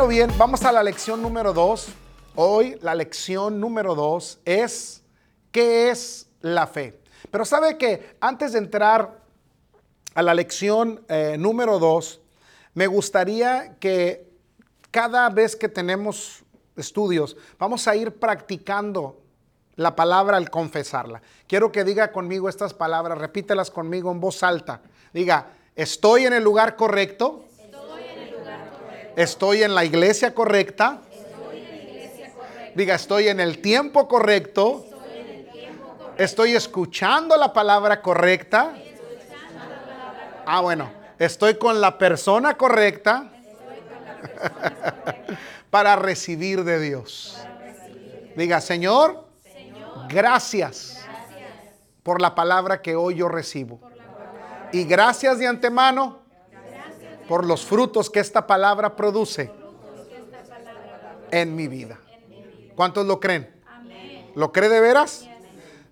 [0.00, 1.88] Bueno, bien, vamos a la lección número dos.
[2.34, 5.02] Hoy la lección número dos es
[5.52, 7.02] ¿qué es la fe?
[7.30, 9.20] Pero sabe que antes de entrar
[10.14, 12.22] a la lección eh, número dos,
[12.72, 14.26] me gustaría que
[14.90, 16.44] cada vez que tenemos
[16.78, 19.20] estudios, vamos a ir practicando
[19.76, 21.20] la palabra al confesarla.
[21.46, 24.80] Quiero que diga conmigo estas palabras, repítelas conmigo en voz alta.
[25.12, 27.44] Diga, estoy en el lugar correcto.
[29.16, 31.00] Estoy en, la iglesia correcta.
[32.74, 34.86] Diga, estoy en el tiempo correcto.
[36.16, 38.74] Estoy, escuchando la palabra correcta.
[40.46, 40.90] Ah, bueno.
[41.18, 43.30] Estoy con la persona correcta.
[45.70, 47.38] para recibir de Dios.
[48.36, 49.24] Diga, Señor,
[50.08, 51.04] gracias
[52.02, 53.80] por la palabra que hoy yo recibo.
[54.72, 56.19] Y gracias de antemano
[57.30, 59.52] por los frutos que esta palabra produce
[61.30, 61.96] en mi vida.
[62.74, 63.48] ¿Cuántos lo creen?
[64.34, 65.28] ¿Lo cree de veras?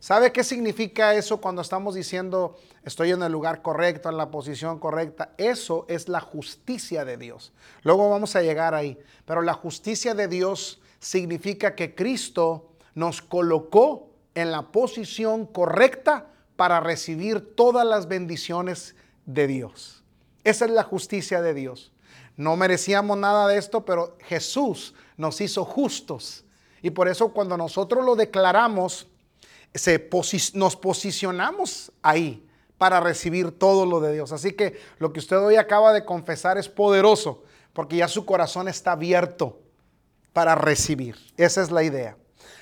[0.01, 4.81] ¿Sabe qué significa eso cuando estamos diciendo estoy en el lugar correcto, en la posición
[4.81, 5.31] correcta?
[5.39, 7.53] Eso es la justicia de Dios.
[7.85, 8.99] Luego vamos a llegar ahí.
[9.25, 16.81] Pero la justicia de Dios significa que Cristo nos colocó en la posición correcta para
[16.81, 19.98] recibir todas las bendiciones de Dios.
[20.49, 21.93] Esa es la justicia de Dios.
[22.35, 26.43] No merecíamos nada de esto, pero Jesús nos hizo justos.
[26.81, 29.09] Y por eso cuando nosotros lo declaramos,
[30.55, 34.33] nos posicionamos ahí para recibir todo lo de Dios.
[34.33, 37.43] Así que lo que usted hoy acaba de confesar es poderoso,
[37.75, 39.59] porque ya su corazón está abierto
[40.33, 41.17] para recibir.
[41.37, 42.17] Esa es la idea.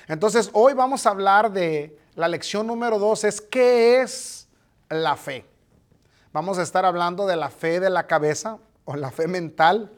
[0.09, 4.49] Entonces, hoy vamos a hablar de la lección número dos, es qué es
[4.89, 5.45] la fe.
[6.33, 9.91] Vamos a estar hablando de la fe de la cabeza o la fe mental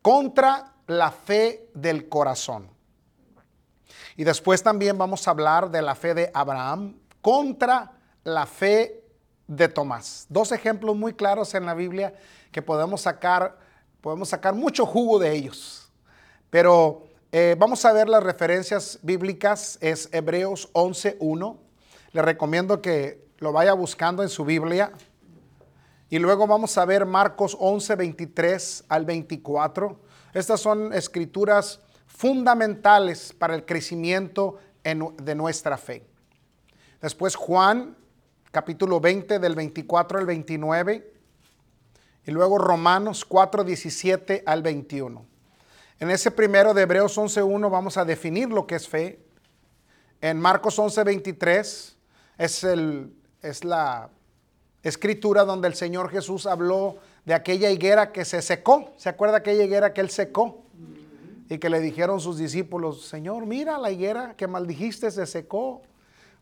[0.00, 2.68] contra la fe del corazón.
[4.16, 7.92] Y después también vamos a hablar de la fe de Abraham contra
[8.24, 9.02] la fe
[9.46, 10.26] de Tomás.
[10.28, 12.14] Dos ejemplos muy claros en la Biblia
[12.50, 13.58] que podemos sacar,
[14.00, 15.90] podemos sacar mucho jugo de ellos.
[16.50, 21.56] Pero eh, vamos a ver las referencias bíblicas, es Hebreos 11.1.
[22.12, 24.92] Le recomiendo que lo vaya buscando en su Biblia.
[26.12, 29.98] Y luego vamos a ver Marcos 11.23 al 24.
[30.34, 36.04] Estas son escrituras fundamentales para el crecimiento de nuestra fe.
[37.00, 37.96] Después Juan,
[38.50, 41.14] capítulo 20 del 24 al 29.
[42.26, 45.24] Y luego Romanos 4, 17 al 21.
[45.98, 49.24] En ese primero de Hebreos 11.1 vamos a definir lo que es fe.
[50.20, 51.94] En Marcos 11.23
[52.36, 54.10] es, el, es la
[54.82, 58.92] escritura donde el Señor Jesús habló de aquella higuera que se secó.
[58.96, 60.62] ¿Se acuerda aquella higuera que él secó?
[61.52, 65.82] y que le dijeron sus discípulos, Señor, mira la higuera que maldijiste se secó.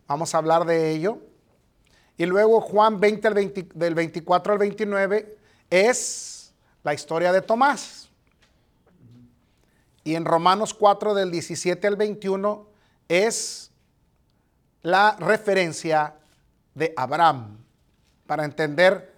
[0.07, 1.19] Vamos a hablar de ello.
[2.17, 3.31] Y luego Juan 20,
[3.75, 5.37] del 24 al 29
[5.69, 6.53] es
[6.85, 8.09] la historia de Tomás.
[10.05, 12.67] Y en Romanos 4 del 17 al 21
[13.09, 13.73] es
[14.83, 16.15] la referencia
[16.75, 17.59] de Abraham
[18.31, 19.13] para entender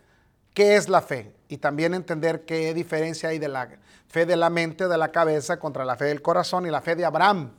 [0.54, 3.68] qué es la fe y también entender qué diferencia hay de la
[4.08, 6.96] fe de la mente, de la cabeza, contra la fe del corazón y la fe
[6.96, 7.50] de Abraham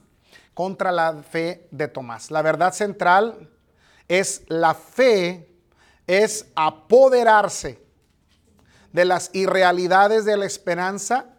[0.56, 2.32] contra la fe de Tomás.
[2.32, 3.52] La verdad central
[4.08, 5.48] es la fe,
[6.08, 7.80] es apoderarse
[8.92, 11.36] de las irrealidades de la esperanza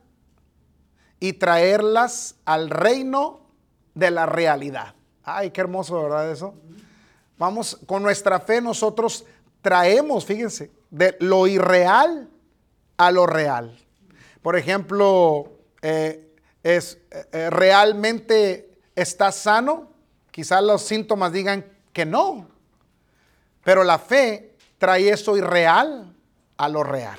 [1.19, 3.49] y traerlas al reino
[3.95, 4.95] de la realidad.
[5.25, 6.55] Ay, qué hermoso, ¿verdad eso?
[7.37, 9.25] Vamos, con nuestra fe nosotros
[9.65, 12.29] traemos, fíjense, de lo irreal
[12.99, 13.75] a lo real.
[14.43, 19.89] Por ejemplo, eh, es, eh, eh, realmente estás sano,
[20.31, 21.65] quizás los síntomas digan
[21.95, 22.47] que no,
[23.65, 26.15] pero la fe trae eso irreal
[26.59, 27.19] a lo real.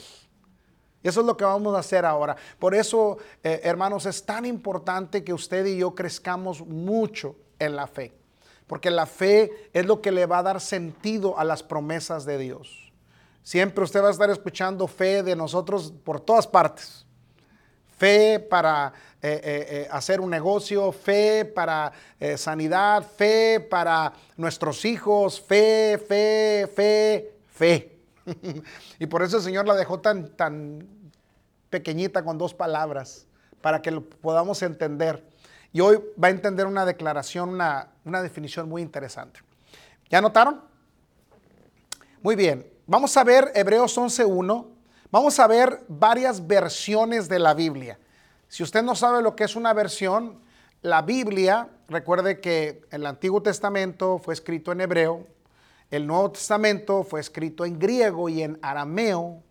[1.02, 2.36] Eso es lo que vamos a hacer ahora.
[2.60, 8.12] Por eso, hermanos, es tan importante que usted y yo crezcamos mucho en la fe.
[8.68, 12.38] Porque la fe es lo que le va a dar sentido a las promesas de
[12.38, 12.92] Dios.
[13.44, 17.06] Siempre usted va a estar escuchando fe de nosotros por todas partes
[17.98, 21.92] fe para eh, eh, eh, hacer un negocio, fe para
[22.38, 27.98] sanidad, fe para nuestros hijos, fe, fe, fe, fe.
[29.00, 30.88] y por eso el Señor la dejó tan, tan
[31.70, 33.28] pequeñita con dos palabras,
[33.62, 35.24] para que lo podamos entender.
[35.76, 39.42] Y hoy va a entender una declaración, una, una definición muy interesante.
[40.10, 40.62] ¿Ya notaron?
[42.22, 44.76] Muy bien, vamos a ver Hebreos 11.1
[45.16, 47.98] Vamos a ver varias versiones de la Biblia.
[48.50, 50.42] Si usted no sabe lo que es una versión,
[50.82, 55.26] la Biblia, recuerde que el Antiguo Testamento fue escrito en hebreo,
[55.90, 59.42] el Nuevo Testamento fue escrito en griego y en arameo,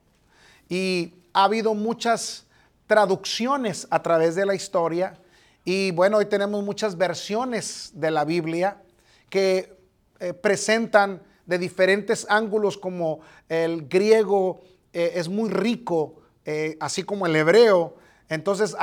[0.69, 2.45] y ha habido muchas
[2.87, 5.19] traducciones a través de la historia.
[5.65, 8.83] Y bueno, hoy tenemos muchas versiones de la Biblia
[9.31, 9.79] que
[10.21, 14.61] eh, presentan de diferentes ángulos como el griego
[14.93, 17.97] eh, es muy rico, eh, así como el hebreo.
[18.29, 18.77] Entonces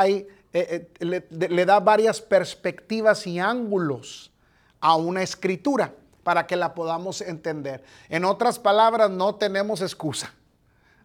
[0.51, 4.31] le, le da varias perspectivas y ángulos
[4.79, 5.93] a una escritura
[6.23, 7.83] para que la podamos entender.
[8.09, 10.33] En otras palabras, no tenemos excusa.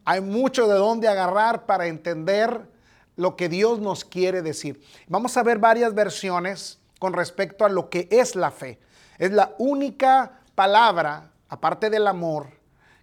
[0.06, 2.66] Hay mucho de dónde agarrar para entender
[3.16, 4.80] lo que Dios nos quiere decir.
[5.08, 8.78] Vamos a ver varias versiones con respecto a lo que es la fe.
[9.18, 12.48] Es la única palabra, aparte del amor,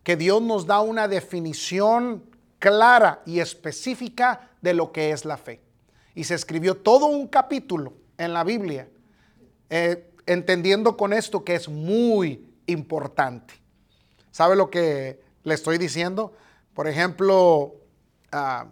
[0.04, 2.24] que Dios nos da una definición
[2.60, 5.62] clara y específica de lo que es la fe.
[6.16, 8.88] Y se escribió todo un capítulo en la Biblia,
[9.70, 13.56] eh, entendiendo con esto que es muy importante.
[14.32, 16.34] ¿Sabe lo que le estoy diciendo?
[16.74, 17.76] Por ejemplo,
[18.32, 18.68] ah,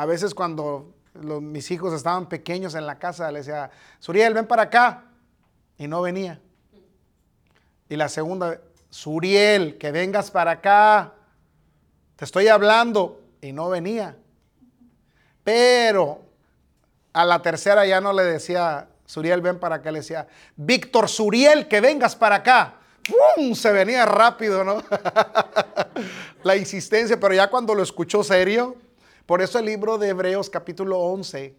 [0.00, 4.62] a veces cuando mis hijos estaban pequeños en la casa, le decía, Suriel, ven para
[4.62, 5.04] acá.
[5.76, 6.40] Y no venía.
[7.86, 11.12] Y la segunda, Suriel, que vengas para acá.
[12.16, 13.20] Te estoy hablando.
[13.42, 14.16] Y no venía.
[15.44, 16.22] Pero
[17.12, 19.90] a la tercera ya no le decía, Suriel, ven para acá.
[19.90, 20.26] Le decía,
[20.56, 22.76] Víctor Suriel, que vengas para acá.
[23.36, 23.54] ¡Pum!
[23.54, 24.82] Se venía rápido, ¿no?
[26.42, 28.78] la insistencia, pero ya cuando lo escuchó serio,
[29.30, 31.54] por eso el libro de Hebreos capítulo 11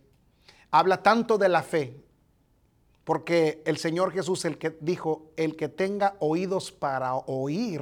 [0.72, 1.96] habla tanto de la fe,
[3.06, 7.82] porque el Señor Jesús, el que dijo, el que tenga oídos para oír,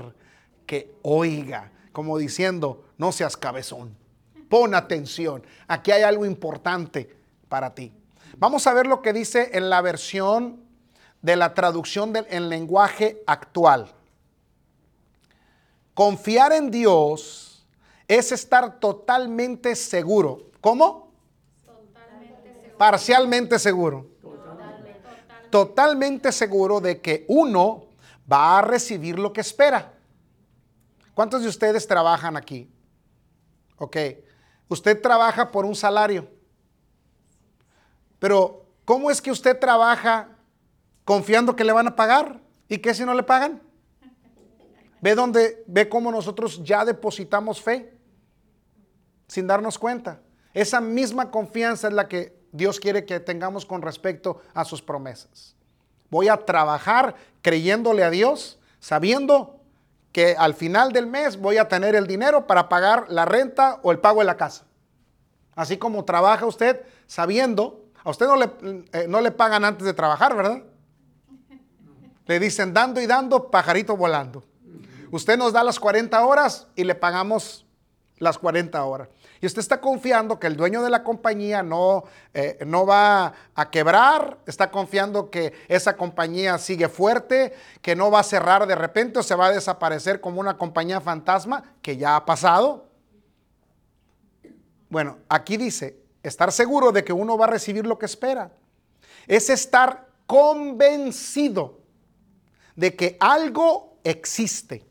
[0.67, 3.97] que oiga, como diciendo, no seas cabezón,
[4.47, 7.91] pon atención, aquí hay algo importante para ti.
[8.37, 10.59] Vamos a ver lo que dice en la versión
[11.23, 13.91] de la traducción del en lenguaje actual.
[15.95, 17.48] Confiar en Dios
[18.09, 20.49] es estar totalmente seguro.
[20.59, 21.13] ¿Cómo?
[21.65, 22.77] Totalmente seguro.
[22.77, 24.09] Parcialmente seguro.
[25.49, 26.31] Totalmente.
[26.33, 27.85] seguro de que uno
[28.29, 29.93] va a recibir lo que espera.
[31.13, 32.69] ¿Cuántos de ustedes trabajan aquí?
[33.77, 33.95] Ok.
[34.67, 36.27] Usted trabaja por un salario.
[38.19, 40.35] Pero, ¿cómo es que usted trabaja
[41.09, 42.39] confiando que le van a pagar.
[42.67, 43.59] ¿Y qué si no le pagan?
[45.01, 47.98] Ve donde ve cómo nosotros ya depositamos fe
[49.29, 50.19] sin darnos cuenta.
[50.53, 55.55] Esa misma confianza es la que Dios quiere que tengamos con respecto a sus promesas.
[56.09, 59.61] Voy a trabajar creyéndole a Dios, sabiendo
[60.11, 63.91] que al final del mes voy a tener el dinero para pagar la renta o
[63.91, 64.65] el pago de la casa.
[65.55, 68.49] Así como trabaja usted sabiendo, a usted no le,
[68.93, 70.63] eh, no le pagan antes de trabajar, ¿verdad?
[72.25, 74.43] Le dicen dando y dando, pajarito volando.
[75.11, 77.65] Usted nos da las 40 horas y le pagamos
[78.19, 79.09] las 40 horas.
[79.41, 83.71] Y usted está confiando que el dueño de la compañía no, eh, no va a
[83.71, 89.19] quebrar, está confiando que esa compañía sigue fuerte, que no va a cerrar de repente
[89.19, 92.89] o se va a desaparecer como una compañía fantasma, que ya ha pasado.
[94.89, 98.51] Bueno, aquí dice, estar seguro de que uno va a recibir lo que espera.
[99.25, 101.79] Es estar convencido
[102.75, 104.85] de que algo existe,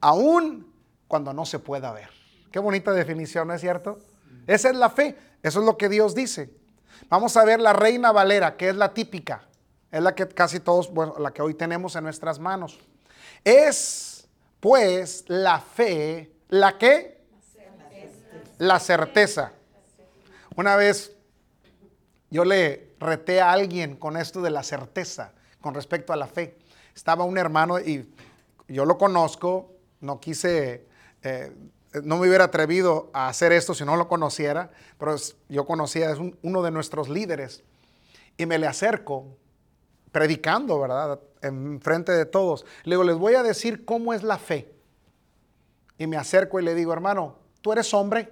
[0.00, 0.72] aún
[1.06, 2.17] cuando no se pueda ver.
[2.50, 3.98] Qué bonita definición, ¿no es cierto?
[4.46, 6.50] Esa es la fe, eso es lo que Dios dice.
[7.08, 9.42] Vamos a ver la Reina Valera, que es la típica,
[9.90, 12.78] es la que casi todos, bueno, la que hoy tenemos en nuestras manos.
[13.44, 14.26] Es,
[14.60, 17.18] pues, la fe, la que?
[18.58, 19.52] La certeza.
[20.56, 21.12] Una vez
[22.30, 26.56] yo le reté a alguien con esto de la certeza, con respecto a la fe
[26.98, 28.12] estaba un hermano y
[28.66, 30.84] yo lo conozco, no quise,
[31.22, 31.52] eh,
[31.92, 35.16] no me hubiera atrevido a hacer esto si no lo conociera, pero
[35.48, 37.62] yo conocía, es uno de nuestros líderes.
[38.36, 39.36] Y me le acerco,
[40.12, 41.20] predicando, ¿verdad?
[41.42, 42.64] En frente de todos.
[42.84, 44.72] Le digo, les voy a decir cómo es la fe.
[45.96, 48.30] Y me acerco y le digo, hermano, ¿tú eres hombre?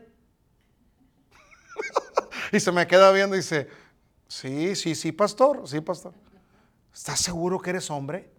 [2.52, 3.68] y se me queda viendo y dice,
[4.28, 6.12] sí, sí, sí, pastor, sí, pastor.
[6.94, 8.30] ¿Estás seguro que eres hombre?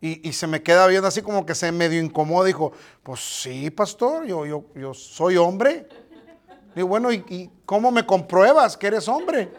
[0.00, 2.44] Y, se me queda viendo así como que se medio incómodo.
[2.44, 2.72] Dijo,
[3.02, 5.88] pues sí, pastor, yo, yo, yo soy hombre.
[6.76, 9.50] Y bueno, ¿y, cómo me compruebas que eres hombre?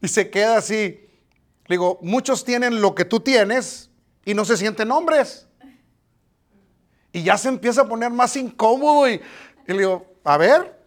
[0.00, 1.08] Y se queda así.
[1.68, 3.90] digo, muchos tienen lo que tú tienes
[4.24, 5.48] y no se sienten hombres.
[7.12, 9.14] Y ya se empieza a poner más incómodo y,
[9.66, 10.78] y le digo, a ver,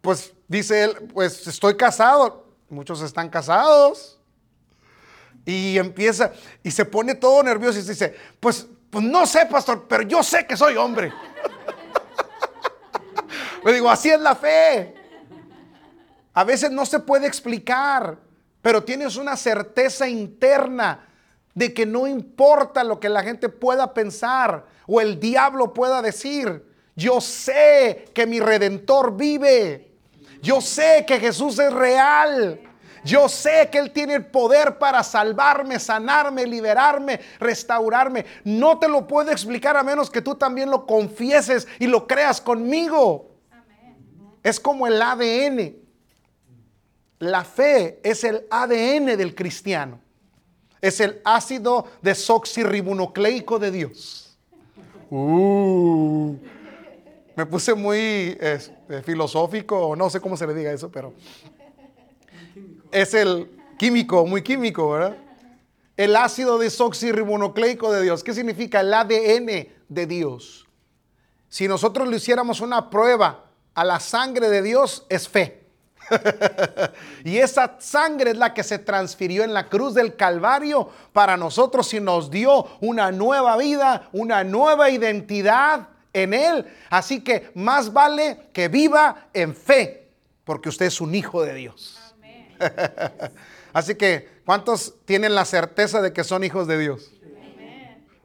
[0.00, 2.44] pues Dice él, pues estoy casado.
[2.68, 4.18] Muchos están casados.
[5.50, 10.04] Y empieza y se pone todo nervioso y dice, pues, pues no sé, pastor, pero
[10.04, 11.12] yo sé que soy hombre.
[13.64, 14.94] Le digo, así es la fe.
[16.34, 18.16] A veces no se puede explicar,
[18.62, 21.08] pero tienes una certeza interna
[21.52, 26.64] de que no importa lo que la gente pueda pensar o el diablo pueda decir.
[26.94, 29.90] Yo sé que mi redentor vive.
[30.42, 32.69] Yo sé que Jesús es real.
[33.04, 38.26] Yo sé que Él tiene el poder para salvarme, sanarme, liberarme, restaurarme.
[38.44, 42.40] No te lo puedo explicar a menos que tú también lo confieses y lo creas
[42.40, 43.30] conmigo.
[44.42, 45.76] Es como el ADN.
[47.18, 50.00] La fe es el ADN del cristiano.
[50.80, 54.38] Es el ácido desoxirribonucleico de Dios.
[55.10, 56.36] Uh,
[57.36, 57.98] me puse muy
[58.40, 58.58] eh,
[59.04, 61.12] filosófico, no sé cómo se le diga eso, pero
[62.92, 65.16] es el químico, muy químico, ¿verdad?
[65.96, 68.24] El ácido desoxirribonucleico de Dios.
[68.24, 68.80] ¿Qué significa?
[68.80, 70.66] El ADN de Dios.
[71.48, 73.44] Si nosotros le hiciéramos una prueba
[73.74, 75.60] a la sangre de Dios, es fe.
[77.24, 81.92] y esa sangre es la que se transfirió en la cruz del Calvario para nosotros
[81.94, 86.66] y nos dio una nueva vida, una nueva identidad en Él.
[86.88, 90.08] Así que más vale que viva en fe,
[90.44, 91.99] porque usted es un hijo de Dios.
[93.72, 97.12] Así que, ¿cuántos tienen la certeza de que son hijos de Dios?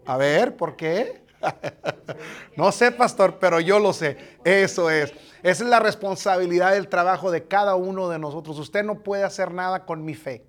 [0.05, 1.23] A ver, ¿por qué?
[2.55, 4.17] no sé, pastor, pero yo lo sé.
[4.43, 5.13] Eso es.
[5.43, 8.57] Esa es la responsabilidad del trabajo de cada uno de nosotros.
[8.59, 10.45] Usted no puede hacer nada con mi fe.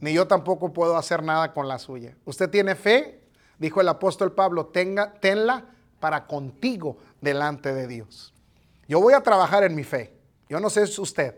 [0.00, 2.16] Ni yo tampoco puedo hacer nada con la suya.
[2.24, 3.20] Usted tiene fe,
[3.58, 5.66] dijo el apóstol Pablo, tenga, tenla
[5.98, 8.32] para contigo delante de Dios.
[8.88, 10.14] Yo voy a trabajar en mi fe.
[10.48, 11.36] Yo no sé si usted,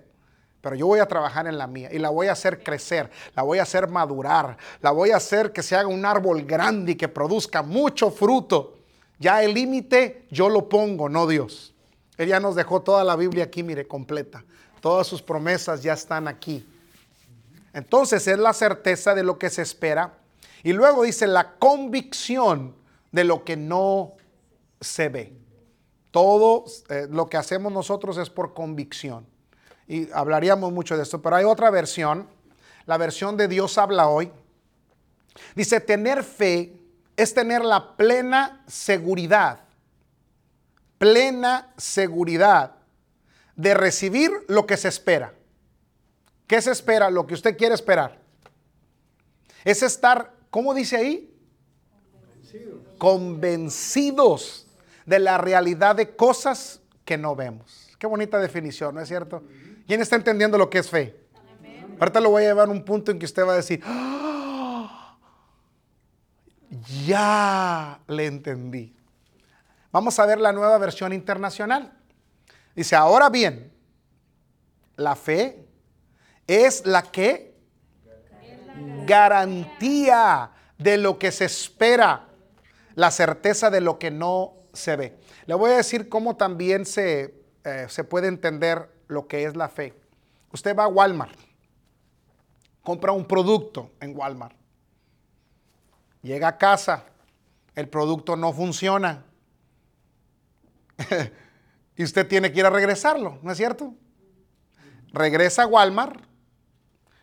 [0.63, 3.43] pero yo voy a trabajar en la mía y la voy a hacer crecer, la
[3.43, 6.95] voy a hacer madurar, la voy a hacer que se haga un árbol grande y
[6.95, 8.79] que produzca mucho fruto.
[9.19, 11.75] Ya el límite yo lo pongo, no Dios.
[12.17, 14.45] Él ya nos dejó toda la Biblia aquí, mire, completa.
[14.81, 16.65] Todas sus promesas ya están aquí.
[17.73, 20.15] Entonces es la certeza de lo que se espera.
[20.63, 22.77] Y luego dice la convicción
[23.11, 24.13] de lo que no
[24.81, 25.33] se ve.
[26.13, 29.32] Todo eh, lo que hacemos nosotros es por convicción
[29.93, 32.27] y hablaríamos mucho de esto, pero hay otra versión,
[32.87, 34.33] la versión de Dios habla hoy.
[35.55, 36.73] Dice, tener fe
[37.15, 39.61] es tener la plena seguridad,
[40.97, 42.77] plena seguridad
[43.55, 45.35] de recibir lo que se espera.
[46.47, 47.11] ¿Qué se espera?
[47.11, 48.19] Lo que usted quiere esperar.
[49.63, 51.39] Es estar, ¿cómo dice ahí?
[52.97, 54.67] Convencidos.
[55.05, 57.91] De la realidad de cosas que no vemos.
[57.99, 59.43] Qué bonita definición, ¿no es cierto?
[59.87, 61.17] ¿Quién está entendiendo lo que es fe?
[61.99, 65.17] Ahorita lo voy a llevar a un punto en que usted va a decir, ¡Ah!
[67.05, 68.97] ya le entendí.
[69.91, 71.93] Vamos a ver la nueva versión internacional.
[72.75, 73.73] Dice, ahora bien,
[74.97, 75.67] la fe
[76.47, 77.55] es la que
[79.07, 82.29] garantía de lo que se espera,
[82.95, 85.19] la certeza de lo que no se ve.
[85.47, 87.35] Le voy a decir cómo también se,
[87.65, 89.95] eh, se puede entender lo que es la fe.
[90.53, 91.39] Usted va a Walmart,
[92.83, 94.57] compra un producto en Walmart,
[96.23, 97.05] llega a casa,
[97.75, 99.25] el producto no funciona
[101.97, 103.95] y usted tiene que ir a regresarlo, ¿no es cierto?
[105.13, 106.23] Regresa a Walmart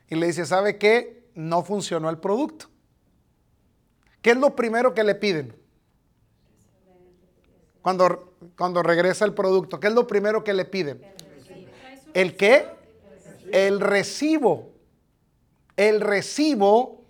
[0.10, 1.30] y le dice, ¿sabe qué?
[1.36, 2.68] No funcionó el producto.
[4.22, 5.56] ¿Qué es lo primero que le piden?
[7.82, 11.02] Cuando, cuando regresa el producto, ¿qué es lo primero que le piden?
[12.14, 12.68] ¿El qué?
[13.52, 14.72] El recibo.
[15.76, 17.06] El recibo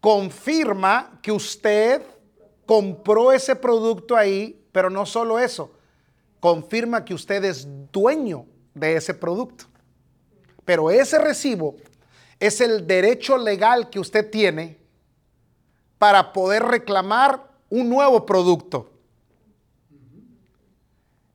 [0.00, 2.02] confirma que usted
[2.66, 5.72] compró ese producto ahí, pero no solo eso,
[6.40, 9.64] confirma que usted es dueño de ese producto.
[10.64, 11.76] Pero ese recibo
[12.40, 14.78] es el derecho legal que usted tiene
[15.98, 18.90] para poder reclamar un nuevo producto.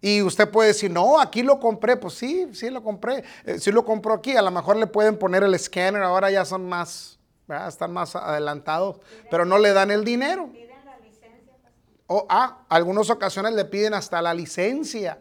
[0.01, 1.97] Y usted puede decir, no, aquí lo compré.
[1.97, 3.23] Pues sí, sí lo compré.
[3.45, 6.01] Eh, si lo compró aquí, a lo mejor le pueden poner el escáner.
[6.01, 7.19] Ahora ya son más,
[7.67, 8.97] están más adelantados,
[9.29, 10.49] pero no le dan el dinero.
[12.07, 15.19] O, ah, algunas ocasiones le piden hasta la licencia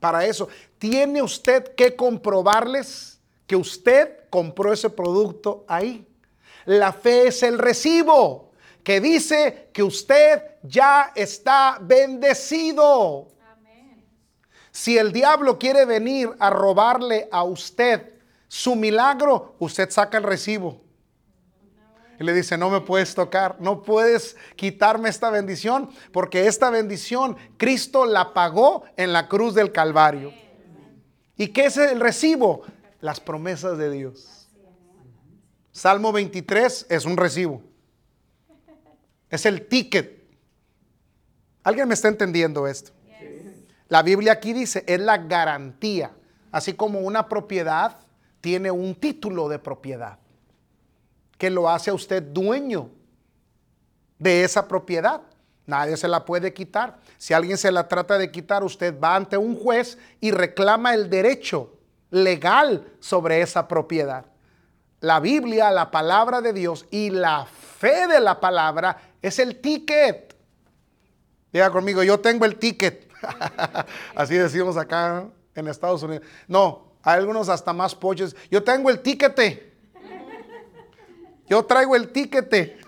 [0.00, 0.48] para eso.
[0.78, 6.06] Tiene usted que comprobarles que usted compró ese producto ahí.
[6.64, 8.50] La fe es el recibo
[8.82, 13.28] que dice que usted ya está bendecido.
[14.76, 18.12] Si el diablo quiere venir a robarle a usted
[18.46, 20.82] su milagro, usted saca el recibo.
[22.20, 27.38] Y le dice, no me puedes tocar, no puedes quitarme esta bendición, porque esta bendición
[27.56, 30.34] Cristo la pagó en la cruz del Calvario.
[31.38, 32.60] ¿Y qué es el recibo?
[33.00, 34.50] Las promesas de Dios.
[35.72, 37.62] Salmo 23 es un recibo.
[39.30, 40.22] Es el ticket.
[41.62, 42.92] ¿Alguien me está entendiendo esto?
[43.88, 46.10] La Biblia aquí dice, es la garantía.
[46.50, 47.96] Así como una propiedad
[48.40, 50.18] tiene un título de propiedad
[51.38, 52.90] que lo hace a usted dueño
[54.18, 55.20] de esa propiedad.
[55.66, 56.98] Nadie se la puede quitar.
[57.18, 61.10] Si alguien se la trata de quitar, usted va ante un juez y reclama el
[61.10, 61.76] derecho
[62.10, 64.24] legal sobre esa propiedad.
[65.00, 70.34] La Biblia, la palabra de Dios y la fe de la palabra es el ticket.
[71.52, 73.05] Diga conmigo, yo tengo el ticket.
[74.14, 76.26] Así decimos acá en Estados Unidos.
[76.46, 78.36] No, hay algunos hasta más poches.
[78.50, 79.74] Yo tengo el ticket.
[81.48, 82.78] Yo traigo el tiquete.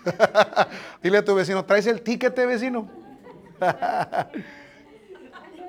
[1.01, 2.89] Dile a tu vecino, ¿traes el tiquete, vecino?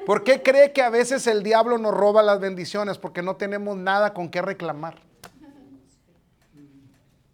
[0.06, 2.98] ¿Por qué cree que a veces el diablo nos roba las bendiciones?
[2.98, 5.00] Porque no tenemos nada con qué reclamar.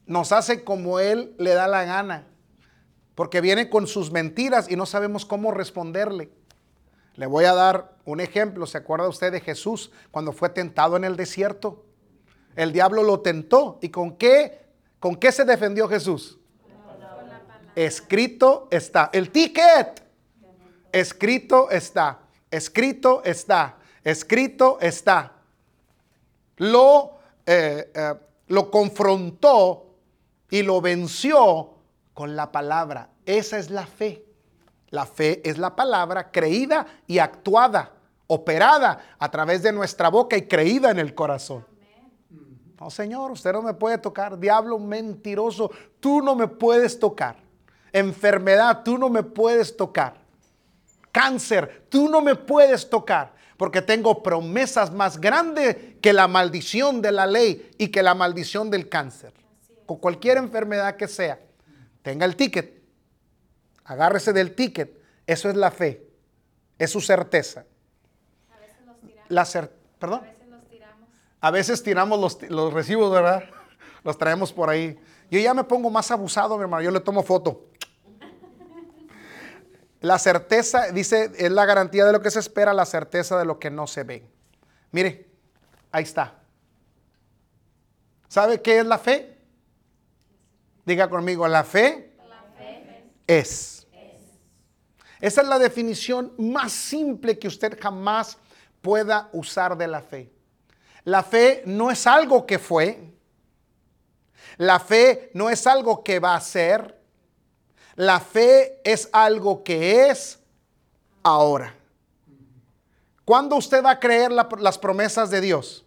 [0.05, 2.27] Nos hace como él le da la gana.
[3.15, 6.31] Porque viene con sus mentiras y no sabemos cómo responderle.
[7.17, 8.67] Le voy a dar un ejemplo.
[8.67, 11.85] ¿Se acuerda usted de Jesús cuando fue tentado en el desierto?
[12.55, 13.79] El diablo lo tentó.
[13.81, 14.67] ¿Y con qué
[15.07, 16.37] ¿Con qué se defendió Jesús?
[17.77, 19.11] Escrito está.
[19.13, 20.03] El ticket.
[20.91, 22.19] Escrito está.
[22.51, 23.77] Escrito está.
[24.03, 25.33] Escrito está.
[26.57, 28.15] Lo, eh, eh,
[28.49, 29.95] lo confrontó
[30.51, 31.75] y lo venció
[32.13, 33.11] con la palabra.
[33.27, 34.25] Esa es la fe.
[34.97, 37.93] La fe es la palabra creída y actuada,
[38.29, 41.67] operada a través de nuestra boca y creída en el corazón.
[42.81, 44.39] No, Señor, usted no me puede tocar.
[44.41, 45.71] Diablo mentiroso,
[46.01, 47.37] tú no me puedes tocar.
[47.93, 50.15] Enfermedad, tú no me puedes tocar.
[51.13, 53.35] Cáncer, tú no me puedes tocar.
[53.59, 58.71] Porque tengo promesas más grandes que la maldición de la ley y que la maldición
[58.71, 59.35] del cáncer.
[59.85, 61.39] Con cualquier enfermedad que sea.
[62.01, 62.76] Tenga el ticket.
[63.87, 65.01] Agárrese del ticket.
[65.27, 66.07] Eso es la fe.
[66.79, 67.65] Es su certeza.
[68.51, 68.77] A veces
[69.29, 70.37] la ¿Perdón?
[71.41, 73.45] A veces tiramos los, recibos, ¿verdad?
[74.05, 74.99] Los traemos por ahí.
[75.31, 76.83] Yo ya me pongo más abusado, mi hermano.
[76.83, 77.67] Yo le tomo foto.
[80.01, 83.59] La certeza, dice, es la garantía de lo que se espera, la certeza de lo
[83.59, 84.25] que no se ve.
[84.93, 85.29] Mire,
[85.91, 86.35] ahí está.
[88.29, 89.37] ¿Sabe qué es la fe?
[90.85, 92.13] Diga conmigo, la fe,
[93.27, 93.76] es.
[95.21, 98.39] Esa es la definición más simple que usted jamás
[98.83, 100.31] pueda usar de la fe.
[101.05, 103.13] La fe no es algo que fue.
[104.59, 107.01] La fe no es algo que va a ser.
[107.95, 110.39] La fe es algo que es
[111.23, 111.75] ahora.
[113.25, 115.85] ¿Cuándo usted va a creer las promesas de Dios?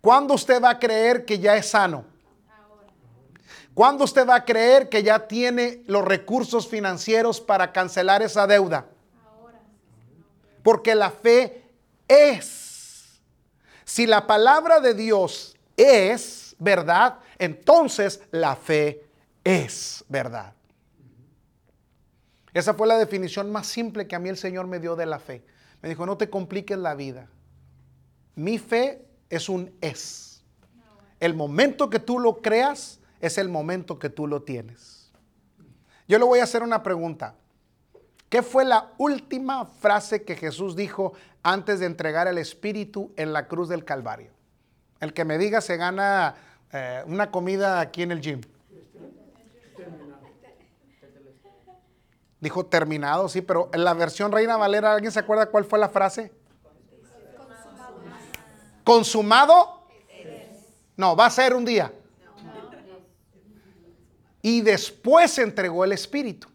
[0.00, 2.04] ¿Cuándo usted va a creer que ya es sano?
[3.78, 8.88] ¿Cuándo usted va a creer que ya tiene los recursos financieros para cancelar esa deuda?
[10.64, 11.62] Porque la fe
[12.08, 13.20] es.
[13.84, 19.06] Si la palabra de Dios es verdad, entonces la fe
[19.44, 20.54] es verdad.
[22.52, 25.20] Esa fue la definición más simple que a mí el Señor me dio de la
[25.20, 25.44] fe.
[25.82, 27.28] Me dijo, no te compliques la vida.
[28.34, 30.42] Mi fe es un es.
[31.20, 35.10] El momento que tú lo creas es el momento que tú lo tienes.
[36.06, 37.34] Yo le voy a hacer una pregunta.
[38.28, 43.48] ¿Qué fue la última frase que Jesús dijo antes de entregar el Espíritu en la
[43.48, 44.32] cruz del Calvario?
[45.00, 46.34] El que me diga se gana
[46.72, 48.40] eh, una comida aquí en el gym.
[52.40, 55.88] Dijo terminado, sí, pero en la versión Reina Valera, ¿alguien se acuerda cuál fue la
[55.88, 56.32] frase?
[58.84, 59.86] Consumado.
[60.96, 61.92] No, va a ser un día.
[64.48, 66.48] Y después entregó el Espíritu.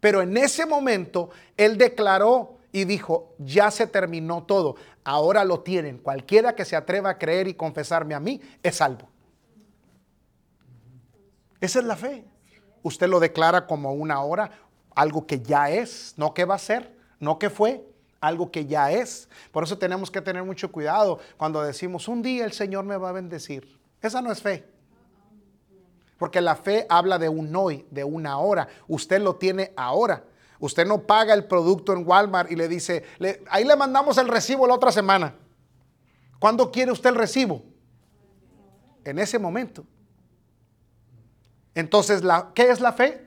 [0.00, 5.98] Pero en ese momento él declaró y dijo, ya se terminó todo, ahora lo tienen.
[5.98, 9.10] Cualquiera que se atreva a creer y confesarme a mí es salvo.
[11.60, 12.24] Esa es la fe.
[12.82, 14.52] Usted lo declara como una hora,
[14.94, 17.84] algo que ya es, no que va a ser, no que fue,
[18.22, 19.28] algo que ya es.
[19.52, 23.10] Por eso tenemos que tener mucho cuidado cuando decimos, un día el Señor me va
[23.10, 23.78] a bendecir.
[24.00, 24.79] Esa no es fe.
[26.20, 28.68] Porque la fe habla de un hoy, de una hora.
[28.86, 30.22] Usted lo tiene ahora.
[30.58, 33.04] Usted no paga el producto en Walmart y le dice,
[33.48, 35.34] ahí le mandamos el recibo la otra semana.
[36.38, 37.62] ¿Cuándo quiere usted el recibo?
[39.02, 39.86] En ese momento.
[41.74, 43.26] Entonces, la, ¿qué es la fe?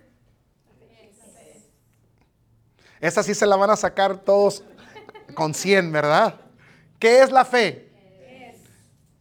[3.02, 4.64] Esa sí se la van a sacar todos
[5.34, 6.40] con 100, ¿verdad?
[7.00, 7.92] ¿Qué es la fe?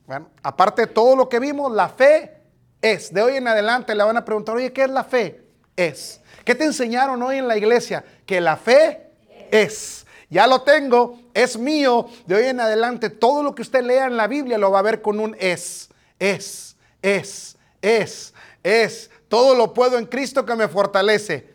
[0.07, 2.42] Bueno, aparte de todo lo que vimos, la fe
[2.83, 3.15] es.
[3.15, 5.43] De hoy en adelante le van a preguntar, oye, ¿qué es la fe?
[5.77, 6.21] Es.
[6.45, 8.05] ¿Qué te enseñaron hoy en la iglesia?
[8.27, 9.09] Que la fe
[9.51, 10.05] es.
[10.29, 12.09] Ya lo tengo, es mío.
[12.27, 14.83] De hoy en adelante, todo lo que usted lea en la Biblia lo va a
[14.83, 15.89] ver con un es.
[16.19, 19.11] Es, es, es, es.
[19.29, 21.55] Todo lo puedo en Cristo que me fortalece.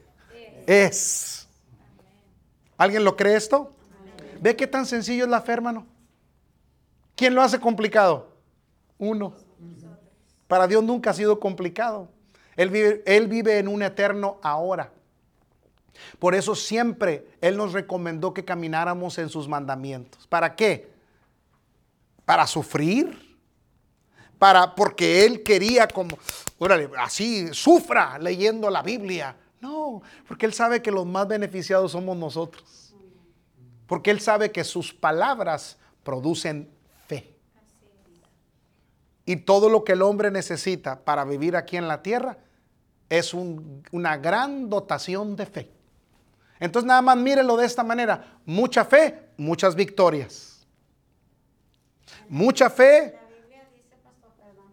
[0.65, 1.47] Es.
[2.77, 3.73] ¿Alguien lo cree esto?
[4.39, 5.87] ¿Ve qué tan sencillo es la fe, hermano?
[7.15, 8.31] ¿Quién lo hace complicado?
[8.99, 9.33] Uno.
[10.47, 12.09] Para Dios nunca ha sido complicado.
[12.55, 14.91] Él vive, él vive en un eterno ahora.
[16.19, 20.27] Por eso siempre Él nos recomendó que camináramos en sus mandamientos.
[20.27, 20.91] ¿Para qué?
[22.25, 23.37] Para sufrir.
[24.37, 26.17] Para, porque Él quería como,
[26.59, 29.35] órale, así, sufra leyendo la Biblia.
[29.59, 32.93] No, porque Él sabe que los más beneficiados somos nosotros.
[33.87, 36.69] Porque Él sabe que sus palabras producen
[39.27, 42.37] y todo lo que el hombre necesita para vivir aquí en la tierra
[43.09, 45.69] es una gran dotación de fe.
[46.61, 48.39] Entonces nada más mírenlo de esta manera.
[48.45, 50.65] Mucha fe, muchas victorias.
[52.29, 53.15] Mucha fe.
[53.15, 54.71] La Biblia dice, pastor, perdón,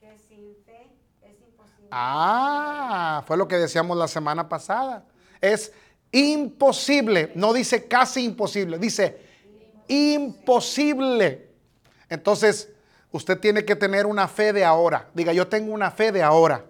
[0.00, 0.88] que sin fe
[1.22, 1.88] es imposible.
[1.90, 5.04] Ah, fue lo que decíamos la semana pasada.
[5.40, 5.72] Es
[6.12, 7.32] imposible.
[7.34, 9.18] No dice casi imposible, dice
[9.88, 11.50] imposible.
[12.08, 12.70] Entonces,
[13.14, 15.08] Usted tiene que tener una fe de ahora.
[15.14, 16.64] Diga, yo tengo una fe de ahora.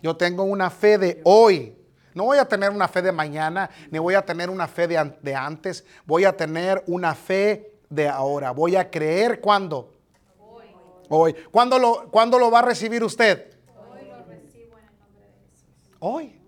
[0.00, 1.76] Yo tengo una fe de hoy.
[2.14, 5.34] No voy a tener una fe de mañana, ni voy a tener una fe de,
[5.34, 5.84] antes.
[6.06, 8.52] Voy a tener una fe de ahora.
[8.52, 9.94] Voy a creer cuando.
[10.38, 10.66] Hoy.
[11.08, 11.34] Hoy.
[11.50, 13.56] ¿Cuándo lo, ¿Cuándo lo va a recibir usted?
[13.66, 15.96] Hoy lo recibo en el nombre de Jesús.
[15.98, 16.40] Hoy.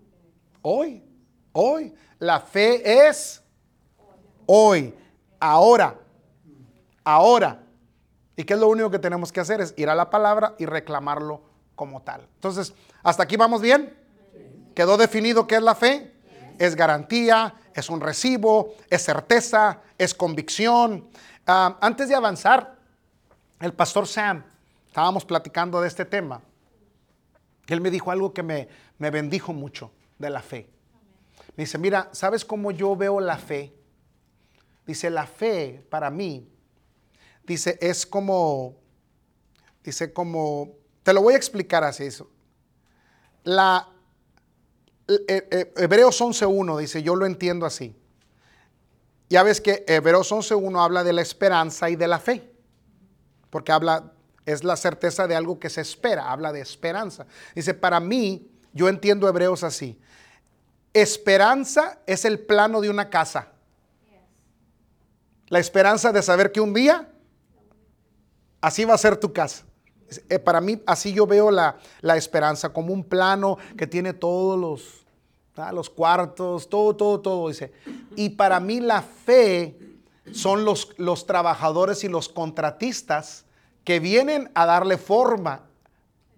[0.62, 1.02] Hoy.
[1.50, 1.94] Hoy.
[2.20, 3.42] La fe es
[4.46, 4.94] hoy.
[5.40, 5.98] Ahora.
[7.02, 7.63] Ahora.
[8.36, 9.60] ¿Y qué es lo único que tenemos que hacer?
[9.60, 11.42] Es ir a la palabra y reclamarlo
[11.74, 12.26] como tal.
[12.34, 13.96] Entonces, ¿hasta aquí vamos bien?
[14.74, 16.12] ¿Quedó definido qué es la fe?
[16.58, 21.08] Es garantía, es un recibo, es certeza, es convicción.
[21.46, 22.76] Ah, antes de avanzar,
[23.60, 24.44] el pastor Sam,
[24.86, 26.40] estábamos platicando de este tema.
[27.66, 28.68] Él me dijo algo que me,
[28.98, 30.68] me bendijo mucho de la fe.
[31.56, 33.74] Me dice, mira, ¿sabes cómo yo veo la fe?
[34.86, 36.53] Dice, la fe para mí
[37.46, 38.76] Dice, es como,
[39.82, 42.04] dice como, te lo voy a explicar así.
[42.04, 42.30] Eso.
[43.44, 43.88] La,
[45.06, 47.94] eh, eh, Hebreos 11.1 dice, yo lo entiendo así.
[49.28, 52.50] Ya ves que Hebreos 11.1 habla de la esperanza y de la fe,
[53.50, 54.12] porque habla,
[54.46, 57.26] es la certeza de algo que se espera, habla de esperanza.
[57.54, 60.00] Dice, para mí, yo entiendo Hebreos así.
[60.92, 63.48] Esperanza es el plano de una casa.
[65.48, 67.08] La esperanza de saber que un día
[68.64, 69.66] Así va a ser tu casa.
[70.30, 71.76] Eh, para mí, así yo veo la,
[72.16, 75.04] esperanza como un plano que tiene todos los,
[75.74, 77.48] los cuartos, todo, todo, todo.
[77.48, 77.74] Dice.
[78.16, 79.78] Y para mí la fe
[80.32, 83.44] son los, los trabajadores y los contratistas
[83.84, 85.66] que vienen a darle forma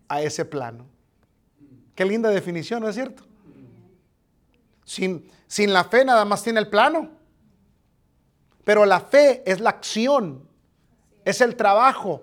[0.09, 0.85] a ese plano.
[1.95, 3.23] Qué linda definición, ¿no es cierto?
[4.85, 7.09] Sin, sin la fe nada más tiene el plano.
[8.65, 10.47] Pero la fe es la acción
[11.27, 12.23] es el trabajo,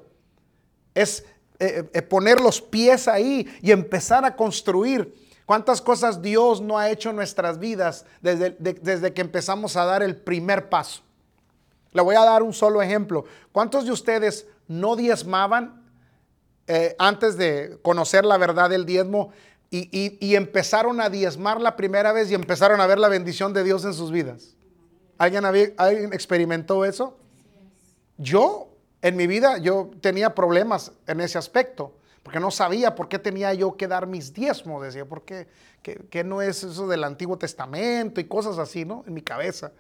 [0.95, 1.25] es
[1.59, 5.13] eh, eh, poner los pies ahí y empezar a construir.
[5.45, 10.01] ¿Cuántas cosas Dios no ha hecho en nuestras vidas desde, desde que empezamos a dar
[10.01, 11.03] el primer paso?
[11.91, 13.25] Le voy a dar un solo ejemplo.
[13.51, 15.83] ¿Cuántos de ustedes no diezmaban
[16.67, 19.31] eh, antes de conocer la verdad del diezmo
[19.69, 23.83] y, empezaron a diezmar la primera vez y empezaron a ver la bendición de Dios
[23.83, 24.55] en sus vidas?
[25.17, 27.17] ¿Alguien, ¿Alguien experimentó eso?
[28.17, 28.72] Yo
[29.03, 33.53] en mi vida yo tenía problemas en ese aspecto, porque no sabía por qué tenía
[33.53, 35.45] yo que dar mis diezmos, decía, ¿por qué?
[35.81, 39.03] ¿Qué, no es eso del Antiguo Testamento y cosas así, ¿no?
[39.05, 39.73] En mi cabeza.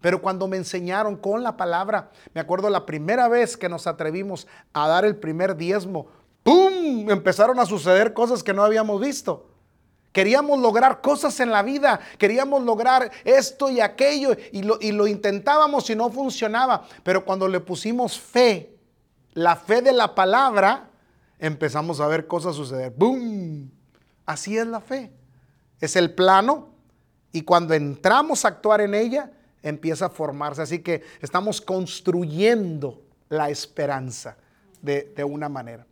[0.00, 4.46] Pero cuando me enseñaron con la palabra, me acuerdo la primera vez que nos atrevimos
[4.72, 6.06] a dar el primer diezmo,
[6.44, 7.10] ¡pum!
[7.10, 9.51] Empezaron a suceder cosas que no habíamos visto.
[10.12, 15.96] Queríamos lograr cosas en la vida, queríamos lograr esto y aquello y lo, intentábamos y
[15.96, 16.86] no funcionaba.
[17.02, 18.76] Pero cuando le pusimos fe,
[19.32, 20.90] la fe de la palabra,
[21.38, 22.92] empezamos a ver cosas suceder.
[22.94, 23.70] ¡Boom!
[24.26, 25.10] Así es la fe.
[25.80, 26.68] Es el plano
[27.32, 30.60] Y cuando entramos a actuar en ella, empieza a formarse.
[30.60, 34.36] Así que estamos construyendo la esperanza
[34.82, 35.86] de, una manera.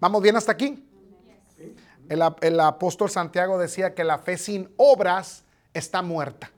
[0.00, 0.87] ¿Vamos bien hasta aquí?
[2.08, 5.44] El, apóstol Santiago decía que la fe sin obras
[5.74, 6.50] está muerta.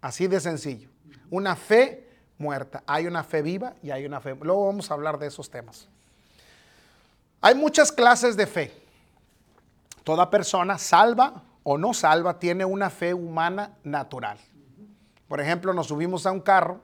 [0.00, 0.90] Así de sencillo.
[1.30, 2.82] Una fe muerta.
[2.86, 4.36] Hay una fe viva y hay una fe.
[4.42, 5.88] Luego vamos a hablar de esos temas.
[7.40, 8.72] Hay muchas clases de fe.
[10.04, 14.38] Toda persona, salva o no salva, tiene una fe humana natural.
[15.28, 16.80] Por ejemplo, nos subimos a un carro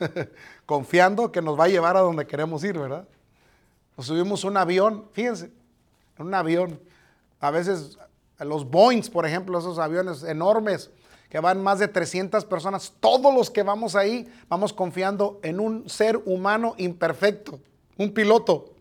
[0.66, 3.06] confiando que nos va a llevar a donde queremos ir, ¿verdad?
[3.96, 5.52] Nos subimos a un avión, fíjense,
[6.18, 6.80] un avión.
[7.40, 7.98] A veces
[8.38, 10.90] los Boeings, por ejemplo, esos aviones enormes
[11.28, 15.88] que van más de 300 personas, todos los que vamos ahí vamos confiando en un
[15.88, 17.58] ser humano imperfecto,
[17.98, 18.72] un piloto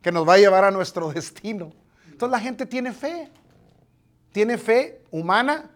[0.00, 1.72] que nos va a llevar a nuestro destino.
[2.04, 3.30] Entonces la gente tiene fe,
[4.32, 5.70] tiene fe humana,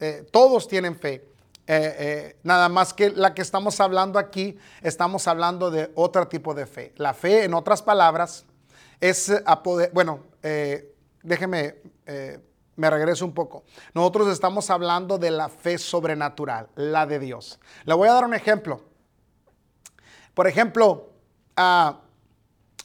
[0.00, 1.24] eh, todos tienen fe.
[1.66, 6.52] Eh, eh, nada más que la que estamos hablando aquí, estamos hablando de otro tipo
[6.52, 6.92] de fe.
[6.96, 8.44] La fe, en otras palabras,
[9.00, 10.20] es a poder, bueno,
[11.22, 11.76] déjeme,
[12.76, 13.64] me regreso un poco.
[13.94, 17.60] Nosotros estamos hablando de la fe sobrenatural, la de Dios.
[17.84, 18.80] Le voy a dar un ejemplo.
[20.32, 21.10] Por ejemplo,
[21.56, 22.00] ah,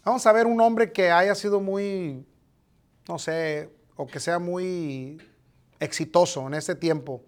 [0.03, 2.25] vamos a ver un hombre que haya sido muy,
[3.07, 5.21] no sé, o que sea muy
[5.79, 7.21] exitoso en este tiempo.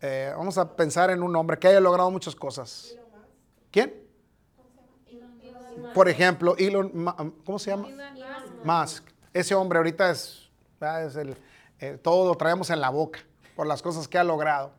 [0.00, 2.96] Eh, vamos a pensar en un hombre que haya logrado muchas cosas.
[3.70, 4.02] ¿Quién?
[5.92, 6.90] Por ejemplo, Elon,
[7.44, 7.88] ¿cómo se llama?
[8.64, 9.04] Musk.
[9.32, 10.50] Ese hombre ahorita es,
[11.06, 11.36] es el,
[11.78, 13.20] eh, todo lo traemos en la boca
[13.54, 14.72] por las cosas que ha logrado.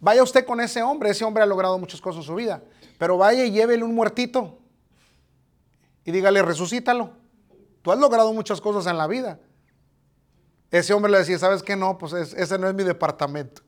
[0.00, 2.62] Vaya usted con ese hombre, ese hombre ha logrado muchas cosas en su vida,
[2.98, 4.58] pero vaya y llévele un muertito
[6.04, 7.12] y dígale, resucítalo.
[7.82, 9.38] Tú has logrado muchas cosas en la vida.
[10.70, 11.76] Ese hombre le decía, ¿sabes qué?
[11.76, 13.62] No, pues ese no es mi departamento.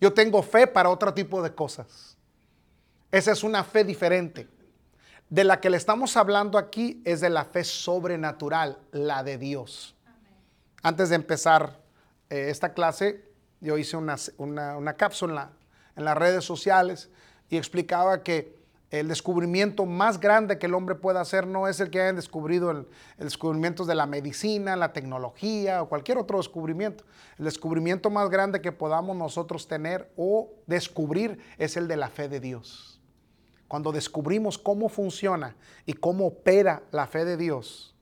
[0.00, 2.16] Yo tengo fe para otro tipo de cosas.
[3.12, 4.48] Esa es una fe diferente.
[5.30, 9.94] De la que le estamos hablando aquí es de la fe sobrenatural, la de Dios.
[10.82, 11.78] Antes de empezar
[12.28, 13.24] eh, esta clase,
[13.60, 15.52] yo hice una, una cápsula
[15.94, 17.10] en las redes sociales
[17.48, 18.58] y explicaba que
[18.90, 22.72] el descubrimiento más grande que el hombre puede hacer no es el que hayan descubrido
[22.72, 22.88] el,
[23.18, 27.04] descubrimiento de la medicina, la tecnología o cualquier otro descubrimiento.
[27.38, 32.28] El descubrimiento más grande que podamos nosotros tener o descubrir es el de la fe
[32.28, 32.99] de Dios.
[33.70, 35.54] Cuando descubrimos cómo funciona
[35.86, 37.94] y cómo opera la fe de Dios,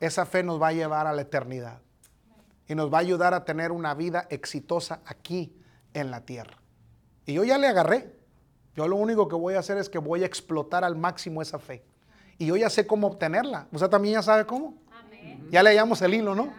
[0.00, 1.78] esa fe nos va a llevar a la eternidad
[2.66, 5.56] y nos va a ayudar a tener una vida exitosa aquí
[5.94, 6.58] en la tierra.
[7.24, 8.16] Y yo ya le agarré.
[8.74, 11.60] Yo lo único que voy a hacer es que voy a explotar al máximo esa
[11.60, 11.84] fe.
[12.36, 13.68] Y yo ya sé cómo obtenerla.
[13.70, 14.74] ¿Usted también ya sabe cómo?
[15.52, 16.52] Ya leíamos el hilo, ¿no?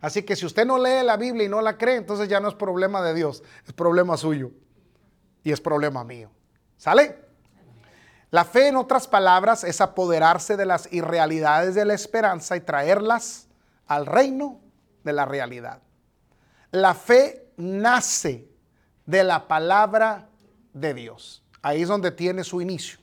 [0.00, 2.48] Así que si usted no lee la Biblia y no la cree, entonces ya no
[2.48, 4.50] es problema de Dios, es problema suyo.
[5.44, 6.32] Y es problema mío.
[6.76, 7.25] ¿Sale?
[8.30, 13.46] La fe, en otras palabras, es apoderarse de las irrealidades de la esperanza y traerlas
[13.86, 14.60] al reino
[15.04, 15.80] de la realidad.
[16.72, 18.48] La fe nace
[19.06, 20.28] de la palabra
[20.72, 21.42] de Dios.
[21.62, 22.98] Ahí es donde tiene su inicio.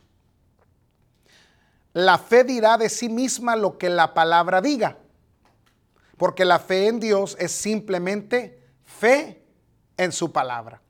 [1.93, 4.97] La fe dirá de sí misma lo que la palabra diga,
[6.17, 9.43] porque la fe en Dios es simplemente fe
[9.97, 10.81] en su palabra.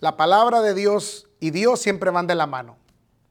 [0.00, 2.78] La palabra de Dios y Dios siempre van de la mano.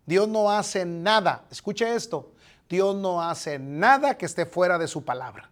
[0.06, 2.32] Dios no hace nada, escuche esto,
[2.70, 5.50] Dios no hace nada que esté fuera de su palabra.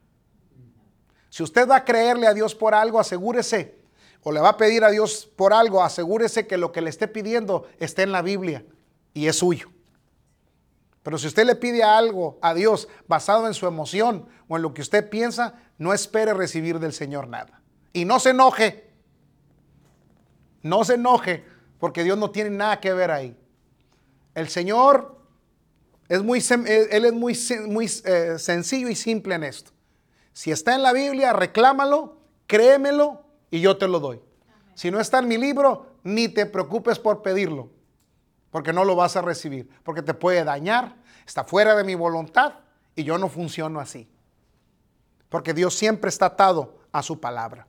[1.29, 3.83] Si usted va a creerle a Dios por algo, asegúrese
[4.21, 7.07] o le va a pedir a Dios por algo, asegúrese que lo que le esté
[7.07, 8.65] pidiendo esté en la Biblia
[9.13, 9.69] y es suyo.
[11.03, 14.73] Pero si usted le pide algo a Dios basado en su emoción o en lo
[14.73, 17.61] que usted piensa, no espere recibir del Señor nada.
[17.91, 18.89] Y no se enoje.
[20.61, 21.45] No se enoje
[21.77, 23.37] porque Dios no tiene nada que ver ahí.
[24.35, 25.21] El Señor
[26.09, 29.71] es muy, él es muy, muy eh, sencillo y simple en esto.
[30.33, 32.17] Si está en la Biblia, reclámalo,
[32.47, 34.21] créemelo y yo te lo doy.
[34.73, 37.69] Si no está en mi libro, ni te preocupes por pedirlo,
[38.49, 42.55] porque no lo vas a recibir, porque te puede dañar, está fuera de mi voluntad
[42.95, 44.09] y yo no funciono así.
[45.29, 47.67] Porque Dios siempre está atado a su palabra.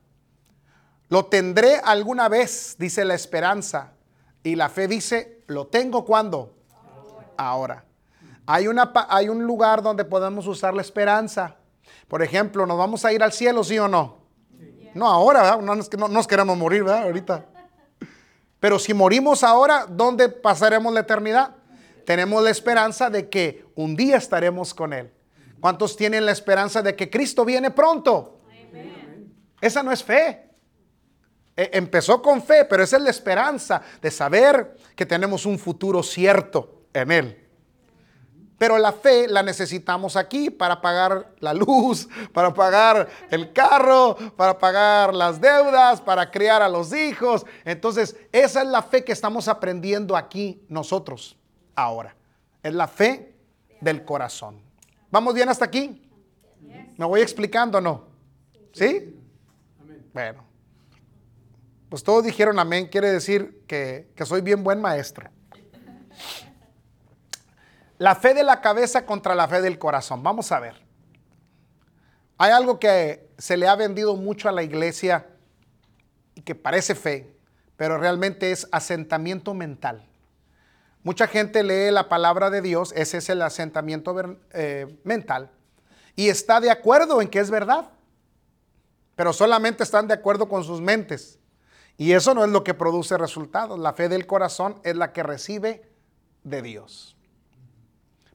[1.09, 3.94] Lo tendré alguna vez, dice la esperanza,
[4.45, 6.55] y la fe dice, lo tengo cuando?
[7.35, 7.83] Ahora.
[8.45, 11.55] Hay, una, hay un lugar donde podemos usar la esperanza.
[12.07, 14.19] Por ejemplo, ¿nos vamos a ir al cielo, sí o no?
[14.93, 17.05] No ahora, No, nos, queremos morir, ¿verdad?
[17.05, 17.43] Ahorita.
[18.59, 21.55] Pero si morimos ahora, ¿dónde pasaremos la eternidad?
[22.05, 25.11] Tenemos la esperanza de que un día estaremos con Él.
[25.59, 28.41] ¿Cuántos tienen la esperanza de que Cristo viene pronto?
[29.59, 30.44] Esa no es fe.
[31.57, 36.03] E, empezó con fe, pero esa es la esperanza de saber que tenemos un futuro
[36.03, 37.41] cierto en Él.
[38.57, 44.57] Pero la fe la necesitamos aquí para pagar la luz, para pagar el carro, para
[44.57, 47.45] pagar las deudas, para criar a los hijos.
[47.65, 51.37] Entonces, esa es la fe que estamos aprendiendo aquí nosotros
[51.75, 52.15] ahora.
[52.63, 53.35] Es la fe
[53.81, 54.61] del corazón.
[55.11, 56.01] ¿Vamos bien hasta aquí?
[56.97, 58.05] ¿Me voy explicando o no?
[58.71, 59.19] ¿Sí?
[60.13, 60.44] Bueno.
[61.95, 65.29] Pues todos dijeron amén, quiere decir que, soy bien buen maestro.
[67.97, 70.21] La fe de la cabeza contra la fe del corazón.
[70.21, 70.75] Vamos a ver.
[72.37, 75.25] Hay algo que se le ha vendido mucho a la iglesia
[76.33, 77.33] y que parece fe,
[77.77, 80.05] pero realmente es asentamiento mental.
[81.01, 85.49] Mucha gente lee la palabra de Dios, ese es el asentamiento eh, mental,
[86.13, 87.89] y está de acuerdo en que es verdad,
[89.15, 91.39] pero solamente están de acuerdo con sus mentes.
[91.97, 93.79] Y eso no es lo que produce resultados.
[93.79, 95.89] La fe del corazón es la que recibe
[96.43, 97.15] de Dios.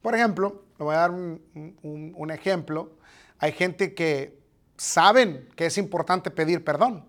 [0.01, 2.93] Por ejemplo, le voy a dar un, ejemplo.
[3.39, 4.41] Hay gente que
[4.77, 7.05] saben que es importante pedir perdón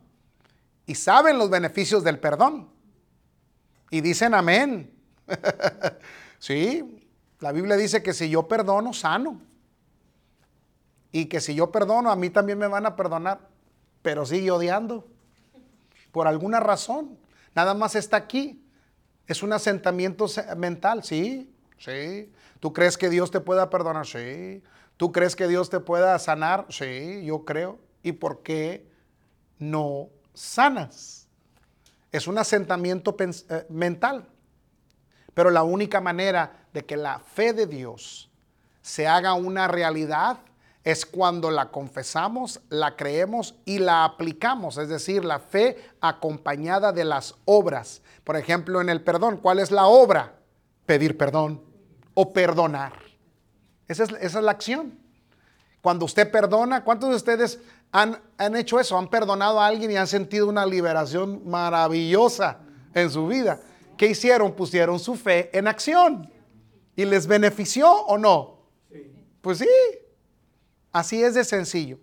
[0.86, 2.70] y saben los beneficios del perdón
[3.90, 4.94] y dicen amén.
[6.40, 7.02] sí,
[7.40, 9.42] la Biblia dice que si yo perdono, sano.
[11.14, 13.50] Y que si yo perdono, a mí también me van a perdonar.
[14.02, 15.11] Pero sigue odiando.
[16.12, 17.18] Por alguna razón.
[17.56, 18.64] Nada más está aquí.
[19.28, 20.26] Es un asentamiento
[20.58, 22.32] mental, sí, sí.
[22.60, 24.06] ¿Tú crees que Dios te pueda perdonar?
[24.06, 24.62] Sí.
[24.98, 26.66] ¿Tú crees que Dios te pueda sanar?
[26.70, 27.80] Sí, yo creo.
[28.04, 28.88] ¿Y por qué
[29.58, 31.28] no sanas?
[32.12, 34.28] Es un asentamiento eh, mental.
[35.34, 38.30] Pero la única manera de que la fe de Dios
[38.82, 40.40] se haga una realidad
[40.84, 47.06] es cuando la confesamos, la creemos y la aplicamos, es decir, la fe acompañada de
[47.06, 48.02] las obras.
[48.24, 50.40] Por ejemplo, en el perdón, ¿cuál es la obra?
[50.86, 51.62] Pedir perdón
[52.16, 52.94] o perdonar.
[53.88, 54.98] Esa es, la acción.
[55.82, 57.60] Cuando usted perdona, ¿cuántos de ustedes
[57.92, 58.98] han, han hecho eso?
[58.98, 62.60] Han perdonado a alguien y han sentido una liberación maravillosa
[62.94, 63.60] en su vida.
[63.98, 64.54] ¿Qué hicieron?
[64.54, 66.32] Pusieron su fe en acción.
[66.96, 68.62] ¿Y les benefició o no?
[69.42, 69.68] Pues sí.
[70.92, 71.98] Así es de sencillo.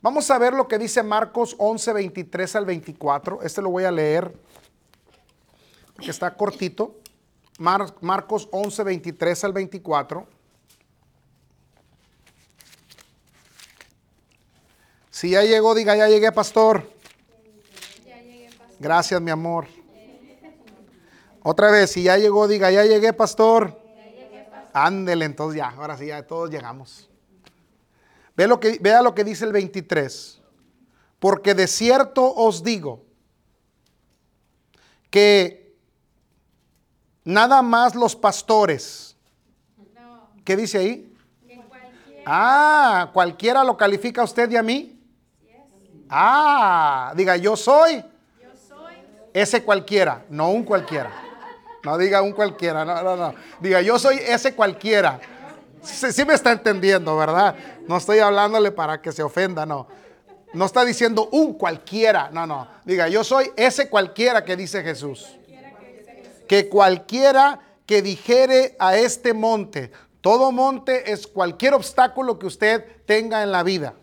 [0.00, 3.42] Vamos a ver lo que dice Marcos 11, 23 al 24.
[3.42, 4.32] Este lo voy a leer
[5.98, 6.96] porque está cortito.
[7.58, 10.28] Marcos 11, 23 al 24.
[15.10, 16.88] Si ya llegó, diga, ya llegué, pastor.
[18.78, 19.66] Gracias, mi amor.
[21.42, 23.76] Otra vez, si ya llegó, diga, ya llegué, pastor.
[24.72, 27.10] Ándele, entonces ya, ahora sí, ya todos llegamos.
[28.38, 30.40] Ve lo que, vea lo que dice el 23.
[31.18, 33.04] Porque de cierto os digo
[35.10, 35.68] que
[37.28, 39.14] Nada más los pastores.
[40.46, 41.14] ¿Qué dice ahí?
[42.24, 44.98] Ah, cualquiera lo califica a usted y a mí.
[46.08, 48.02] Ah, diga, yo soy.
[49.34, 51.12] Ese cualquiera, no un cualquiera.
[51.84, 53.34] No diga un cualquiera, no, no, no.
[53.60, 55.20] Diga, yo soy ese cualquiera.
[55.88, 57.56] Sí, me está entendiendo, ¿verdad?
[57.86, 59.88] No estoy hablándole para que se ofenda, no.
[60.52, 62.68] No está diciendo un cualquiera, no, no.
[62.84, 65.38] Diga, yo soy ese cualquiera que dice Jesús
[66.48, 73.42] que cualquiera que dijere a este monte, todo monte es cualquier obstáculo que usted tenga
[73.42, 73.94] en la vida.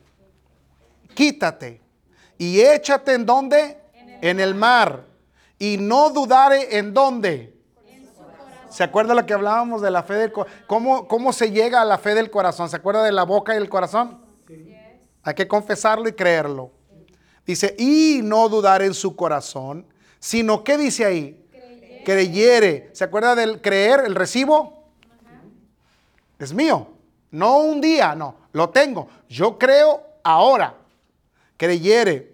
[1.13, 1.82] Quítate
[2.38, 3.78] y échate en donde?
[4.21, 5.06] En el mar.
[5.58, 7.55] Y no dudare en dónde.
[8.69, 10.58] ¿Se acuerda lo que hablábamos de la fe del corazón?
[10.67, 12.69] ¿Cómo, ¿Cómo se llega a la fe del corazón?
[12.69, 14.21] ¿Se acuerda de la boca y el corazón?
[15.23, 16.71] Hay que confesarlo y creerlo.
[17.45, 19.86] Dice, y no dudar en su corazón,
[20.19, 21.45] sino, ¿qué dice ahí?
[22.05, 22.89] creyere.
[22.93, 24.86] ¿Se acuerda del creer, el recibo?
[26.39, 26.88] Es mío.
[27.32, 28.38] No un día, no.
[28.53, 29.09] Lo tengo.
[29.28, 30.76] Yo creo ahora.
[31.57, 32.34] Creyere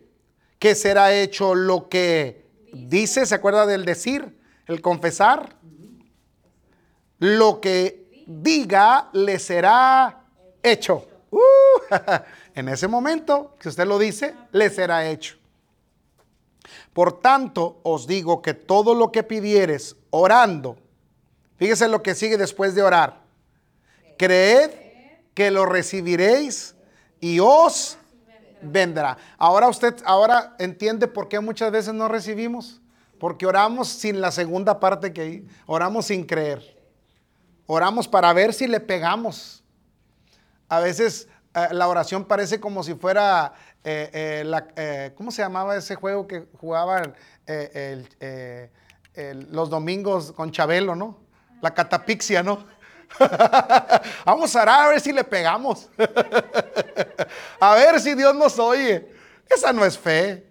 [0.59, 3.25] que será hecho lo que dice.
[3.25, 4.38] ¿Se acuerda del decir?
[4.67, 5.55] El confesar.
[7.22, 10.24] Lo que diga le será
[10.63, 11.07] hecho.
[11.30, 11.38] Uh,
[12.55, 15.38] en ese momento que usted lo dice, le será hecho.
[16.93, 20.78] Por tanto, os digo que todo lo que pidieres orando,
[21.57, 23.22] fíjese lo que sigue después de orar.
[24.17, 24.72] Creed
[25.36, 26.74] que lo recibiréis
[27.19, 27.99] y os
[28.63, 29.15] vendrá.
[29.38, 32.82] Ahora usted ahora entiende por qué muchas veces no recibimos,
[33.19, 36.80] porque oramos sin la segunda parte que oramos sin creer.
[37.74, 39.63] Oramos para ver si le pegamos.
[40.67, 43.53] A veces eh, la oración parece como si fuera,
[43.86, 44.67] eh, eh, la,
[45.15, 47.15] ¿cómo se llamaba ese juego que jugaban
[49.51, 51.17] los domingos con Chabelo, no?
[51.61, 52.65] La catapixia, ¿no?
[54.26, 55.88] Vamos a orar a ver si le pegamos.
[57.61, 59.13] a ver si Dios nos oye.
[59.49, 60.45] Esa no es fe.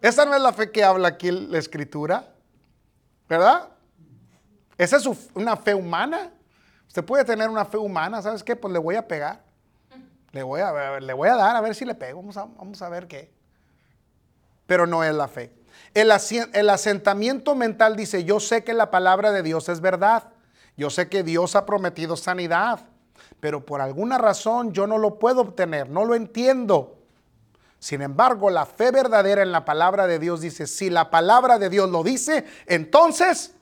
[0.00, 2.32] Esa no es la fe que habla aquí la escritura.
[3.28, 3.70] ¿Verdad?
[4.78, 6.30] Esa es una fe humana.
[6.90, 8.56] Usted puede tener una fe humana, ¿sabes qué?
[8.56, 9.44] Pues le voy a pegar.
[10.32, 12.20] Le voy a, le voy a dar a ver si le pego.
[12.20, 13.32] Vamos a, vamos a ver qué.
[14.66, 15.52] Pero no es la fe.
[15.94, 16.10] El,
[16.52, 20.30] el asentamiento mental dice, yo sé que la palabra de Dios es verdad.
[20.76, 22.80] Yo sé que Dios ha prometido sanidad.
[23.38, 25.88] Pero por alguna razón yo no lo puedo obtener.
[25.88, 26.98] No lo entiendo.
[27.78, 31.70] Sin embargo, la fe verdadera en la palabra de Dios dice, si la palabra de
[31.70, 33.54] Dios lo dice, entonces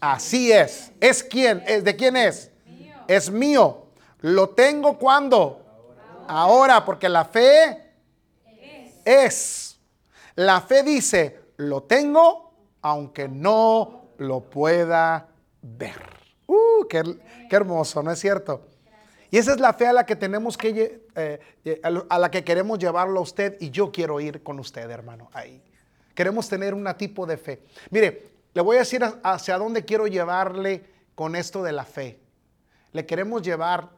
[0.00, 0.92] así es.
[1.00, 1.64] ¿Es quién?
[1.66, 2.50] ¿Es ¿De quién es?
[3.08, 3.86] Es mío.
[4.20, 5.60] ¿Lo tengo cuando?
[6.26, 7.92] Ahora, porque la fe
[9.04, 9.78] es.
[10.36, 12.52] La fe dice, lo tengo
[12.82, 15.28] aunque no lo pueda
[15.62, 16.02] ver.
[16.46, 17.02] Uh, qué,
[17.48, 18.66] qué hermoso, ¿no es cierto?
[19.30, 22.44] Y esa es la fe a la que tenemos que, eh, eh, a la que
[22.44, 25.60] queremos llevarlo a usted y yo quiero ir con usted, hermano, ahí.
[26.14, 27.62] Queremos tener un tipo de fe.
[27.90, 30.84] Mire, le voy a decir hacia dónde quiero llevarle
[31.16, 32.20] con esto de la fe.
[32.94, 33.90] Le queremos llevar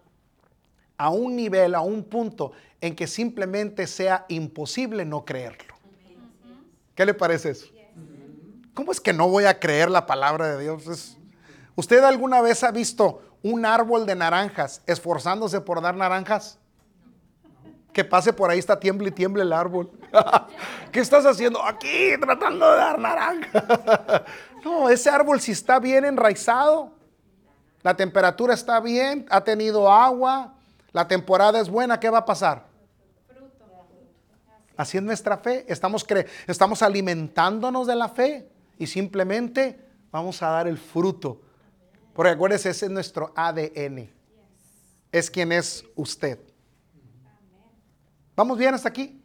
[0.96, 5.74] a un nivel, a un punto en que simplemente sea imposible no creerlo.
[6.94, 7.66] ¿Qué le parece eso?
[8.72, 11.18] ¿Cómo es que no voy a creer la palabra de Dios?
[11.74, 16.58] ¿Usted alguna vez ha visto un árbol de naranjas esforzándose por dar naranjas?
[17.92, 19.90] Que pase por ahí, está tiemble y tiemble el árbol.
[20.90, 21.62] ¿Qué estás haciendo?
[21.62, 24.24] Aquí tratando de dar naranja.
[24.64, 26.95] no, ese árbol si está bien enraizado,
[27.86, 30.54] la temperatura está bien, ha tenido agua,
[30.90, 32.66] la temporada es buena, ¿qué va a pasar?
[34.76, 35.64] Así es nuestra fe.
[35.68, 39.78] Estamos, cre- estamos alimentándonos de la fe y simplemente
[40.10, 41.40] vamos a dar el fruto.
[42.12, 44.10] Porque acuérdese, ese es nuestro ADN.
[45.12, 46.40] Es quien es usted.
[48.34, 49.22] ¿Vamos bien hasta aquí?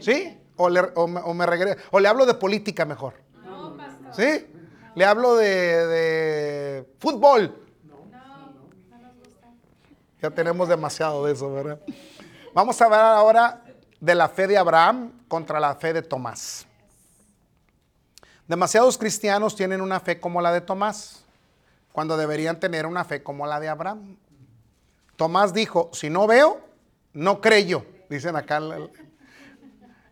[0.00, 0.38] ¿Sí?
[0.56, 3.14] O le, o me, o me regre- o le hablo de política mejor.
[4.12, 4.46] ¿Sí?
[4.94, 5.46] Le hablo de,
[5.86, 7.62] de fútbol.
[10.20, 11.80] Ya tenemos demasiado de eso, ¿verdad?
[12.54, 13.62] Vamos a hablar ahora
[14.00, 16.66] de la fe de Abraham contra la fe de Tomás.
[18.48, 21.24] Demasiados cristianos tienen una fe como la de Tomás,
[21.92, 24.16] cuando deberían tener una fe como la de Abraham.
[25.16, 26.60] Tomás dijo, si no veo,
[27.12, 28.60] no creo, dicen acá.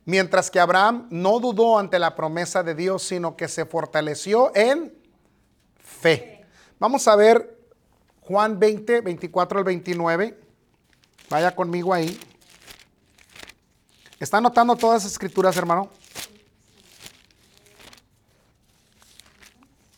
[0.04, 4.94] Mientras que Abraham no dudó ante la promesa de Dios, sino que se fortaleció en
[5.78, 6.44] fe.
[6.78, 7.58] Vamos a ver
[8.26, 10.38] Juan 20, 24 al 29.
[11.28, 12.18] Vaya conmigo ahí.
[14.18, 15.90] ¿Está anotando todas las escrituras, hermano?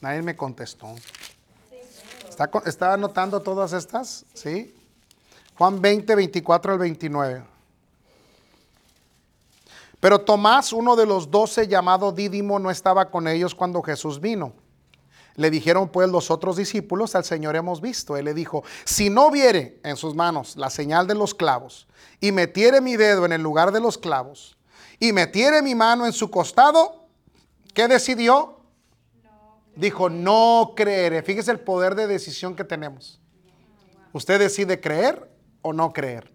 [0.01, 0.95] Nadie me contestó.
[2.29, 4.25] ¿Está, está anotando todas estas?
[4.35, 4.75] ¿Sí?
[5.57, 7.45] Juan 20, 24 al 29.
[10.01, 14.53] Pero Tomás, uno de los doce llamado Dídimo, no estaba con ellos cuando Jesús vino.
[15.37, 18.17] Le dijeron pues los otros discípulos, al Señor hemos visto.
[18.17, 21.87] Él le dijo, si no viere en sus manos la señal de los clavos,
[22.21, 24.57] y metiere mi dedo en el lugar de los clavos,
[24.99, 27.07] y metiere mi mano en su costado,
[27.75, 28.61] ¿qué decidió?
[29.75, 31.23] Dijo, no creeré.
[31.23, 33.21] Fíjese el poder de decisión que tenemos.
[34.15, 35.31] Usted decide creer
[35.61, 36.33] o no creer.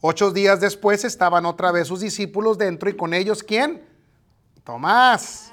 [0.00, 3.86] Ocho días después estaban otra vez sus discípulos dentro y con ellos, ¿quién?
[4.64, 5.52] Tomás.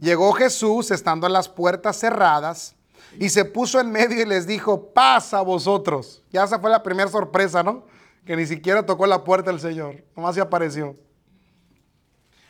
[0.00, 2.76] Llegó Jesús estando en las puertas cerradas
[3.18, 6.22] y se puso en medio y les dijo, paz a vosotros.
[6.30, 7.84] Ya esa fue la primera sorpresa, ¿no?
[8.24, 10.96] Que ni siquiera tocó la puerta el Señor, nomás se apareció.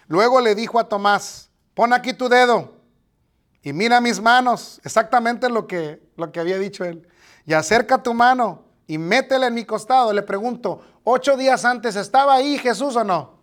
[0.08, 2.72] Luego le dijo a Tomás, pon aquí tu dedo
[3.62, 7.06] y mira mis manos, exactamente lo que, lo que había dicho él.
[7.46, 10.12] Y acerca tu mano y métela en mi costado.
[10.12, 13.38] Le pregunto, ocho días antes, ¿estaba ahí Jesús o no?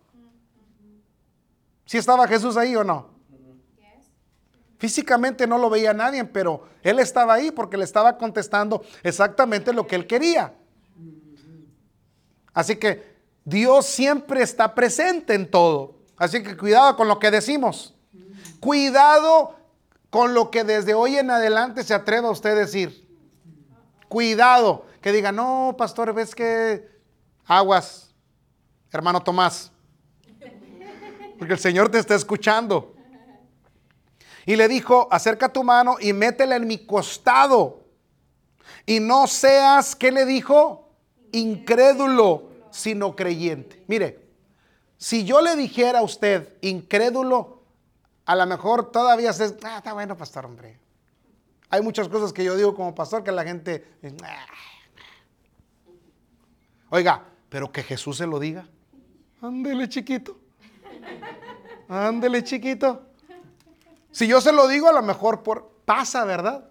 [1.86, 3.15] ¿Sí estaba Jesús ahí o no?
[4.86, 9.88] Físicamente no lo veía nadie, pero él estaba ahí porque le estaba contestando exactamente lo
[9.88, 10.54] que él quería.
[12.54, 15.96] Así que Dios siempre está presente en todo.
[16.18, 17.96] Así que cuidado con lo que decimos.
[18.60, 19.56] Cuidado
[20.12, 23.10] con lo que desde hoy en adelante se atreva a usted decir.
[24.08, 24.86] Cuidado.
[25.02, 26.88] Que diga, no, pastor, ves que
[27.48, 28.14] aguas,
[28.92, 29.72] hermano Tomás.
[31.40, 32.95] Porque el Señor te está escuchando.
[34.46, 37.84] Y le dijo, acerca tu mano y métela en mi costado.
[38.86, 40.90] Y no seas, ¿qué le dijo?
[41.32, 43.84] Incrédulo, sino creyente.
[43.88, 44.26] Mire,
[44.98, 47.64] si yo le dijera a usted incrédulo,
[48.26, 49.56] a lo mejor todavía se...
[49.64, 50.80] Ah, está bueno, pastor, hombre.
[51.70, 53.86] Hay muchas cosas que yo digo como pastor que la gente...
[54.24, 54.46] Ah".
[56.90, 58.68] Oiga, pero que Jesús se lo diga.
[59.42, 60.38] Ándele chiquito.
[61.90, 63.02] Ándele chiquito.
[64.16, 66.70] Si yo se lo digo, a lo mejor por, pasa, ¿verdad?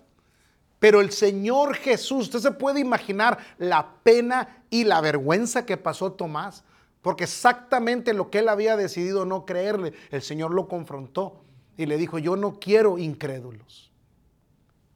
[0.78, 6.12] Pero el Señor Jesús, usted se puede imaginar la pena y la vergüenza que pasó
[6.12, 6.64] Tomás,
[7.02, 11.44] porque exactamente lo que él había decidido no creerle, el Señor lo confrontó
[11.76, 13.92] y le dijo, yo no quiero incrédulos,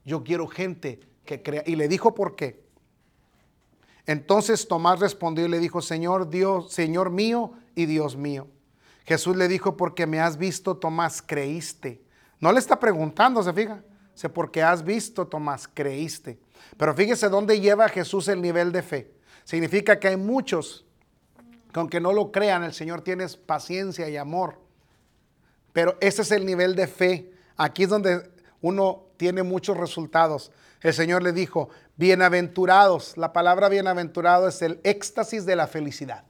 [0.06, 1.62] yo quiero gente que crea.
[1.66, 2.64] Y le dijo por qué.
[4.06, 8.46] Entonces Tomás respondió y le dijo, Señor Dios, Señor mío y Dios mío.
[9.04, 12.07] Jesús le dijo, porque me has visto, Tomás, creíste.
[12.40, 13.82] No le está preguntando, se fija.
[14.14, 16.38] Sé porque has visto, Tomás, creíste.
[16.76, 19.12] Pero fíjese dónde lleva Jesús el nivel de fe.
[19.44, 20.84] Significa que hay muchos
[21.72, 24.60] que aunque no lo crean, el Señor tiene paciencia y amor.
[25.72, 27.32] Pero ese es el nivel de fe.
[27.56, 28.30] Aquí es donde
[28.60, 30.50] uno tiene muchos resultados.
[30.80, 33.16] El Señor le dijo, bienaventurados.
[33.16, 36.24] La palabra bienaventurado es el éxtasis de la felicidad.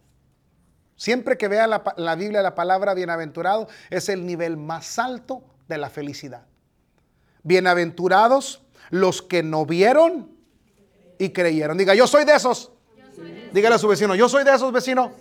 [0.97, 5.91] Siempre que vea la Biblia la palabra bienaventurado es el nivel más alto de la
[5.91, 6.47] felicidad.
[7.43, 10.31] Bienaventurados los que no vieron
[11.19, 11.79] y creyeron.
[11.79, 12.73] Diga, yo soy de esos.
[13.53, 15.13] Dígale a su vecino, yo soy de esos, vecino.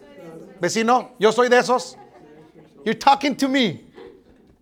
[0.59, 1.97] Vecino, yo soy de esos.
[2.83, 3.85] You're talking to me.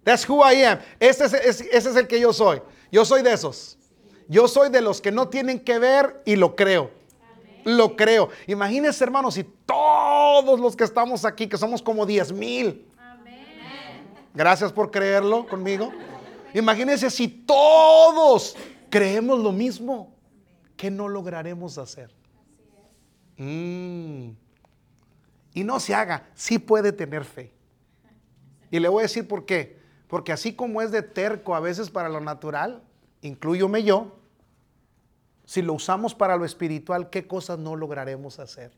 [0.03, 0.79] That's who I am.
[0.99, 2.61] Ese es, ese es el que yo soy.
[2.91, 3.77] Yo soy de esos.
[4.27, 6.91] Yo soy de los que no tienen que ver y lo creo.
[7.63, 8.29] Lo creo.
[8.47, 12.85] Imagínense, hermanos, si todos los que estamos aquí, que somos como 10 mil,
[14.35, 15.91] Gracias por creerlo conmigo.
[16.53, 18.55] Imagínense si todos
[18.89, 20.13] creemos lo mismo,
[20.77, 22.11] ¿qué no lograremos hacer?
[23.37, 24.31] Mm.
[25.53, 27.51] Y no se haga, sí puede tener fe.
[28.71, 29.79] Y le voy a decir por qué.
[30.07, 32.83] Porque así como es de terco a veces para lo natural,
[33.21, 34.19] incluyome yo,
[35.45, 38.71] si lo usamos para lo espiritual, ¿qué cosas no lograremos hacer?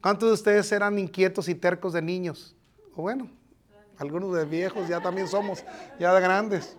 [0.00, 2.54] ¿Cuántos de ustedes eran inquietos y tercos de niños?
[2.94, 3.28] O bueno,
[4.02, 5.64] algunos de viejos ya también somos,
[5.98, 6.76] ya de grandes.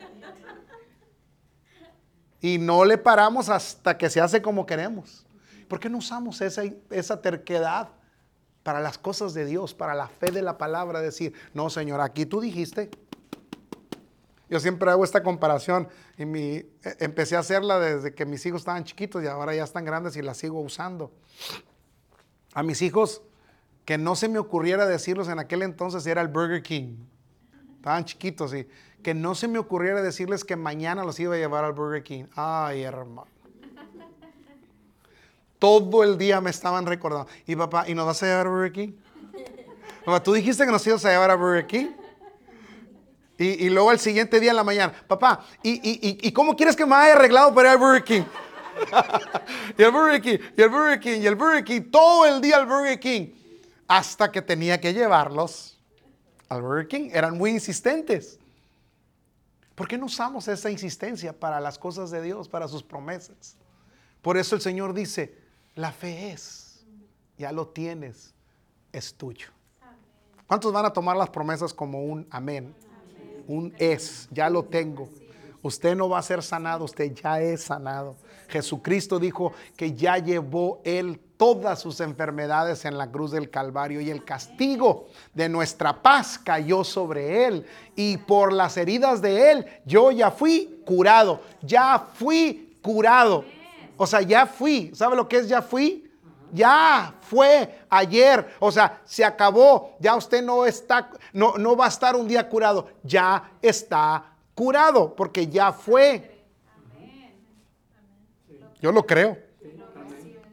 [2.42, 5.26] Y no le paramos hasta que se hace como queremos.
[5.70, 7.90] ¿Por qué no usamos esa, esa terquedad
[8.62, 11.00] para las cosas de Dios, para la fe de la palabra?
[11.00, 12.92] Decir, no, Señor, aquí tú dijiste.
[14.50, 16.68] Yo siempre hago esta comparación y mi, e,
[17.00, 20.22] empecé a hacerla desde que mis hijos estaban chiquitos y ahora ya están grandes y
[20.22, 21.12] la sigo usando.
[22.54, 23.22] A mis hijos
[23.86, 26.98] que no se me ocurriera decirlos en aquel entonces era el Burger King.
[27.84, 28.66] Estaban chiquitos y
[29.04, 32.24] que no se me ocurriera decirles que mañana los iba a llevar al Burger King.
[32.34, 33.28] Ay, hermano.
[35.60, 37.30] Todo el día me estaban recordando.
[37.46, 38.92] Y papá, ¿y nos vas a llevar a Burger King?
[40.06, 41.88] Papá, tú dijiste que nos ibas a llevar a Burger King.
[43.38, 47.16] Y, luego el siguiente día en la mañana, papá, ¿y, cómo quieres que me haya
[47.16, 48.24] arreglado para ir al Burger King?
[49.78, 52.56] y el Burger King, y el Burger King, y el Burger King, todo el día
[52.56, 53.28] al Burger King
[53.90, 55.73] hasta que tenía que llevarlos
[57.14, 58.40] Eran muy insistentes.
[59.76, 63.56] ¿Por qué no usamos esa insistencia para las cosas de Dios, para sus promesas?
[64.22, 65.36] Por eso el Señor dice,
[65.76, 66.86] la fe es,
[67.38, 68.34] ya lo tienes,
[68.92, 69.48] es tuyo.
[70.48, 72.76] ¿Cuántos van a tomar las promesas como un amén?
[73.48, 75.10] Un es, ya lo tengo.
[75.64, 78.18] Usted no va a ser sanado, usted ya es sanado.
[78.50, 84.10] Jesucristo dijo que ya llevó Él todas sus enfermedades en la cruz del Calvario y
[84.10, 87.66] el castigo de nuestra paz cayó sobre Él.
[87.96, 93.46] Y por las heridas de Él yo ya fui curado, ya fui curado.
[93.96, 94.92] O sea, ya fui.
[94.94, 96.12] ¿Sabe lo que es ya fui?
[96.52, 99.96] Ya fue ayer, o sea, se acabó.
[100.00, 102.90] Ya usted no está, no, no va a estar un día curado.
[103.02, 106.44] Ya está curado porque ya fue.
[108.82, 109.38] Yo lo creo.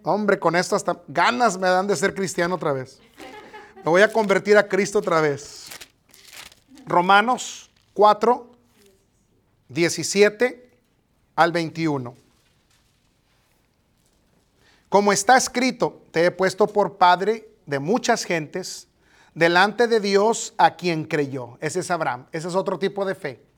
[0.02, 3.00] Hombre, con esto hasta ganas me dan de ser cristiano otra vez.
[3.76, 5.68] Me voy a convertir a Cristo otra vez.
[6.86, 8.50] Romanos 4,
[9.68, 10.70] 17
[11.36, 12.16] al 21.
[14.88, 18.88] Como está escrito, te he puesto por padre de muchas gentes
[19.34, 21.58] delante de Dios a quien creyó.
[21.60, 22.26] Ese es Abraham.
[22.32, 23.49] Ese es otro tipo de fe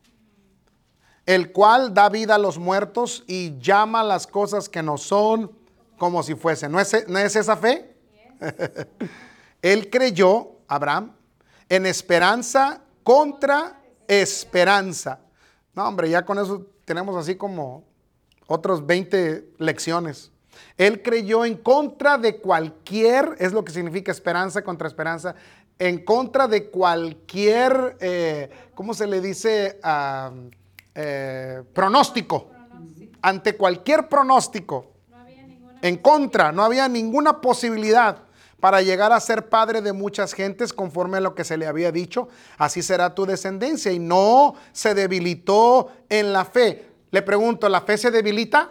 [1.27, 5.53] el cual da vida a los muertos y llama las cosas que no son
[5.99, 6.73] como si fuesen.
[6.73, 6.93] ¿No es,
[7.37, 7.95] esa fe?
[9.63, 11.13] Él creyó, Abraham,
[11.69, 15.21] en esperanza contra esperanza.
[15.75, 17.85] No, hombre, ya con eso tenemos así como
[18.47, 20.33] otros 20 lecciones.
[20.77, 25.35] Él creyó en contra de cualquier, es lo que significa esperanza contra esperanza,
[25.79, 29.79] en contra de cualquier, eh, ¿cómo se le dice?
[29.83, 30.33] Ah,
[30.95, 32.51] eh, pronóstico.
[33.21, 34.93] Ante cualquier pronóstico.
[35.81, 38.19] En contra, no había ninguna posibilidad
[38.61, 41.91] para llegar a ser padre de muchas gentes conforme a lo que se le había
[41.91, 42.29] dicho.
[42.57, 43.91] Así será tu descendencia.
[43.91, 46.89] Y no se debilitó en la fe.
[47.11, 48.71] Le pregunto, ¿la fe se debilita?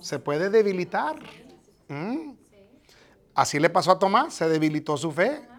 [0.00, 1.16] Se puede debilitar.
[1.88, 2.32] Mm.
[3.34, 5.50] Así le pasó a Tomás, se debilitó su fe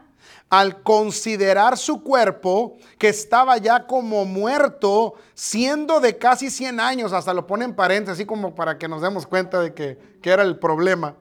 [0.50, 7.34] al considerar su cuerpo que estaba ya como muerto, siendo de casi 100 años, hasta
[7.34, 10.44] lo pone en paréntesis, así como para que nos demos cuenta de que, que era
[10.44, 11.16] el problema.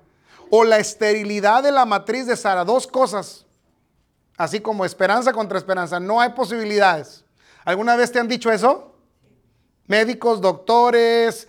[0.51, 3.47] O la esterilidad de la matriz de Sara, dos cosas,
[4.37, 7.25] así como esperanza contra esperanza, no hay posibilidades.
[7.65, 8.97] ¿Alguna vez te han dicho eso?
[9.87, 11.47] Médicos, doctores,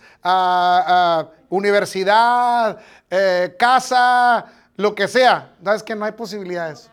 [1.48, 2.78] universidad,
[3.10, 4.46] eh, casa,
[4.76, 5.54] lo que sea.
[5.64, 6.91] ¿Sabes que no hay posibilidades?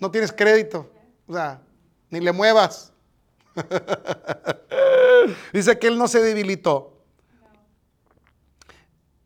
[0.00, 0.90] No tienes crédito.
[1.28, 1.60] O sea,
[2.08, 2.92] ni le muevas.
[5.52, 6.96] Dice que él no se debilitó.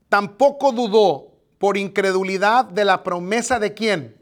[0.09, 4.17] Tampoco dudó por incredulidad de la promesa de quién.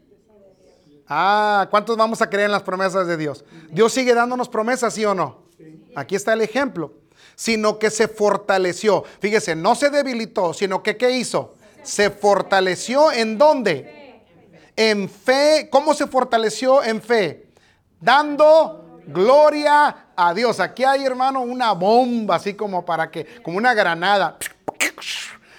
[1.07, 3.43] Ah, ¿cuántos vamos a creer en las promesas de Dios?
[3.69, 5.43] Dios sigue dándonos promesas, ¿sí o no?
[5.95, 6.93] Aquí está el ejemplo.
[7.35, 9.03] Sino que se fortaleció.
[9.19, 11.55] Fíjese, no se debilitó, sino que ¿qué hizo?
[11.81, 14.02] Se fortaleció en dónde?
[14.75, 15.69] En fe.
[15.71, 17.47] ¿Cómo se fortaleció en fe?
[17.99, 20.59] Dando gloria a Dios.
[20.59, 24.37] Aquí hay, hermano, una bomba, así como para que, como una granada.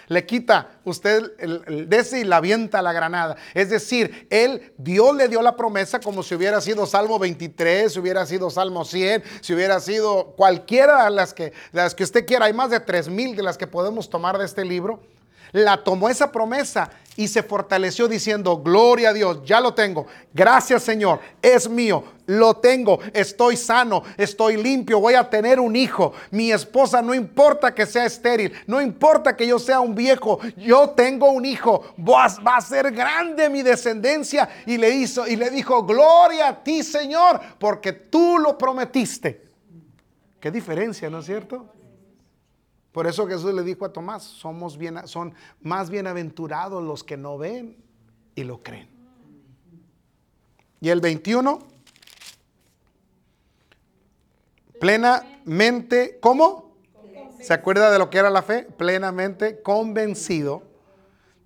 [0.06, 3.36] Le quita usted el, de ese y la avienta la granada.
[3.54, 7.98] Es decir, él, Dios le dio la promesa como si hubiera sido Salmo 23, si
[7.98, 12.46] hubiera sido Salmo 100, si hubiera sido cualquiera de las que, las que usted quiera.
[12.46, 15.00] Hay más de tres mil de las que podemos tomar de este libro
[15.54, 20.82] la tomó esa promesa y se fortaleció diciendo, gloria a Dios, ya lo tengo, gracias
[20.82, 26.50] Señor, es mío, lo tengo, estoy sano, estoy limpio, voy a tener un hijo, mi
[26.50, 31.30] esposa no importa que sea estéril, no importa que yo sea un viejo, yo tengo
[31.30, 36.48] un hijo, va a ser grande mi descendencia y le hizo y le dijo, gloria
[36.48, 39.44] a ti Señor, porque tú lo prometiste.
[40.40, 41.73] Qué diferencia, ¿no es cierto?
[42.94, 47.36] Por eso Jesús le dijo a Tomás, somos bien, son más bienaventurados los que no
[47.36, 47.76] ven
[48.36, 48.88] y lo creen.
[50.80, 51.58] Y el 21,
[54.78, 56.76] plenamente, ¿cómo?
[57.40, 58.62] ¿Se acuerda de lo que era la fe?
[58.62, 60.62] Plenamente convencido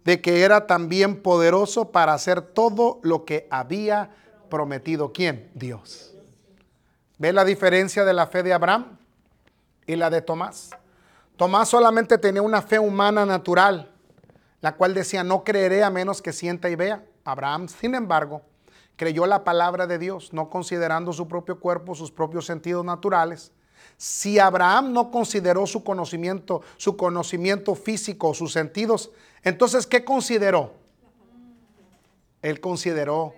[0.05, 4.11] de que era también poderoso para hacer todo lo que había
[4.51, 5.15] prometido.
[5.15, 5.51] ¿Quién?
[5.55, 6.15] Dios.
[7.17, 8.99] ¿Ve la diferencia de la fe de Abraham
[9.87, 10.73] y la de Tomás?
[11.39, 13.93] Tomás solamente tenía una fe humana natural,
[14.61, 17.05] la cual decía, no creeré a menos que sienta y vea.
[17.25, 18.43] Abraham, sin embargo,
[18.97, 23.53] creyó la palabra de Dios, no considerando su propio cuerpo, sus propios sentidos naturales.
[23.97, 29.13] Si Abraham no consideró su conocimiento, su conocimiento físico, sus sentidos,
[29.45, 30.75] entonces ¿qué consideró?
[32.43, 33.35] Él consideró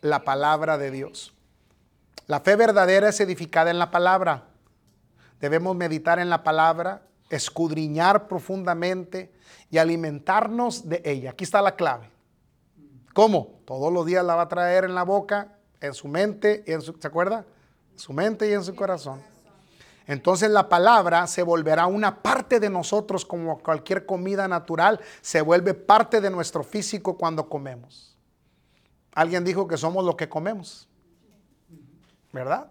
[0.00, 1.34] la palabra de Dios.
[2.26, 4.44] La fe verdadera es edificada en la palabra.
[5.40, 9.32] Debemos meditar en la palabra, escudriñar profundamente
[9.70, 11.30] y alimentarnos de ella.
[11.30, 12.10] Aquí está la clave.
[13.14, 13.60] ¿Cómo?
[13.64, 16.82] Todos los días la va a traer en la boca, en su mente y en
[16.82, 17.44] su, ¿se acuerda?
[17.92, 19.20] En su mente y en su corazón.
[20.06, 25.74] Entonces la palabra se volverá una parte de nosotros como cualquier comida natural se vuelve
[25.74, 28.16] parte de nuestro físico cuando comemos.
[29.12, 30.88] Alguien dijo que somos lo que comemos.
[32.32, 32.70] ¿Verdad?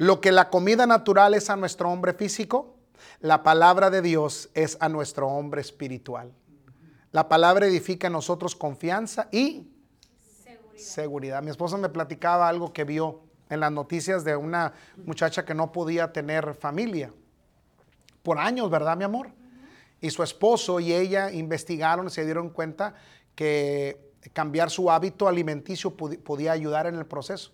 [0.00, 2.74] Lo que la comida natural es a nuestro hombre físico,
[3.20, 6.32] la palabra de Dios es a nuestro hombre espiritual.
[7.12, 9.68] La palabra edifica en nosotros confianza y
[10.74, 11.42] seguridad.
[11.42, 13.20] Mi esposa me platicaba algo que vio
[13.50, 14.72] en las noticias de una
[15.04, 17.12] muchacha que no podía tener familia
[18.22, 19.28] por años, ¿verdad, mi amor?
[20.00, 22.94] Y su esposo y ella investigaron y se dieron cuenta
[23.34, 27.52] que cambiar su hábito alimenticio podía ayudar en el proceso.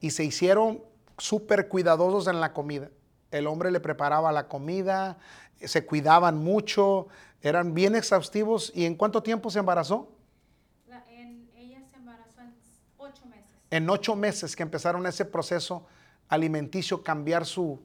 [0.00, 0.90] Y se hicieron
[1.22, 2.90] súper cuidadosos en la comida.
[3.30, 5.18] El hombre le preparaba la comida,
[5.56, 7.06] se cuidaban mucho,
[7.40, 8.72] eran bien exhaustivos.
[8.74, 10.10] ¿Y en cuánto tiempo se embarazó?
[11.56, 12.54] ella se embarazó en
[12.98, 13.46] ocho meses.
[13.70, 15.86] En ocho meses que empezaron ese proceso
[16.28, 17.80] alimenticio, cambiar su,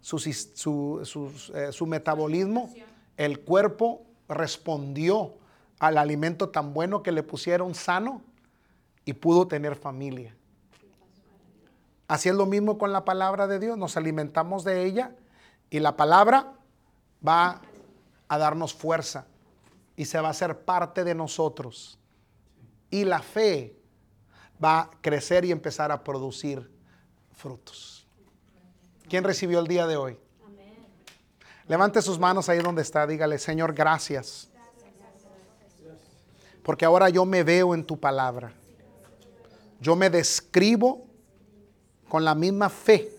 [0.00, 2.72] su, eh, su metabolismo,
[3.18, 5.34] el cuerpo respondió
[5.78, 8.22] al alimento tan bueno que le pusieron sano
[9.04, 10.37] y pudo tener familia.
[12.08, 13.76] Así es lo mismo con la palabra de Dios.
[13.76, 15.14] Nos alimentamos de ella
[15.68, 16.54] y la palabra
[17.26, 17.60] va
[18.28, 19.26] a darnos fuerza
[19.94, 21.98] y se va a hacer parte de nosotros.
[22.90, 23.76] Y la fe
[24.62, 26.70] va a crecer y empezar a producir
[27.32, 28.06] frutos.
[29.08, 30.18] ¿Quién recibió el día de hoy?
[31.66, 34.48] Levante sus manos ahí donde está, dígale, Señor, gracias.
[36.62, 38.54] Porque ahora yo me veo en tu palabra.
[39.78, 41.07] Yo me describo
[42.08, 43.18] con la misma fe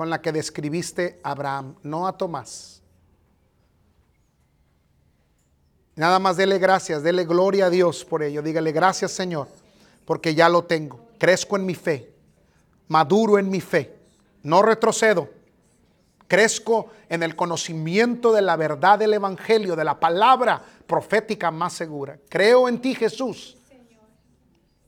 [0.00, 2.80] con la que describiste a Abraham, no a Tomás.
[5.94, 8.40] Nada más dele gracias, dele gloria a Dios por ello.
[8.40, 9.48] Dígale gracias Señor,
[10.06, 11.00] porque ya lo tengo.
[11.18, 12.14] Crezco en mi fe,
[12.88, 13.94] maduro en mi fe,
[14.42, 15.28] no retrocedo.
[16.26, 22.18] Crezco en el conocimiento de la verdad del Evangelio, de la palabra profética más segura.
[22.30, 23.58] Creo en ti Jesús.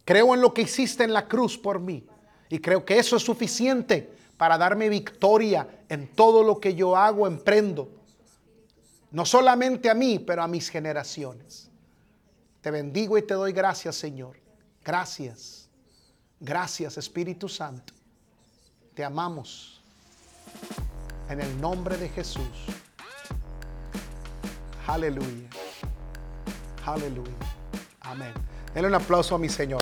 [0.06, 2.06] Creo en lo que hiciste en la cruz por mí.
[2.52, 7.26] Y creo que eso es suficiente para darme victoria en todo lo que yo hago,
[7.26, 7.88] emprendo.
[9.10, 11.70] No solamente a mí, pero a mis generaciones.
[12.60, 14.36] Te bendigo y te doy gracias, Señor.
[14.84, 15.66] Gracias.
[16.40, 17.94] Gracias, Espíritu Santo.
[18.92, 19.80] Te amamos.
[21.30, 22.66] En el nombre de Jesús.
[24.86, 25.48] Aleluya.
[26.84, 27.32] Aleluya.
[28.02, 28.34] Amén.
[28.74, 29.80] Denle un aplauso a mi Señor.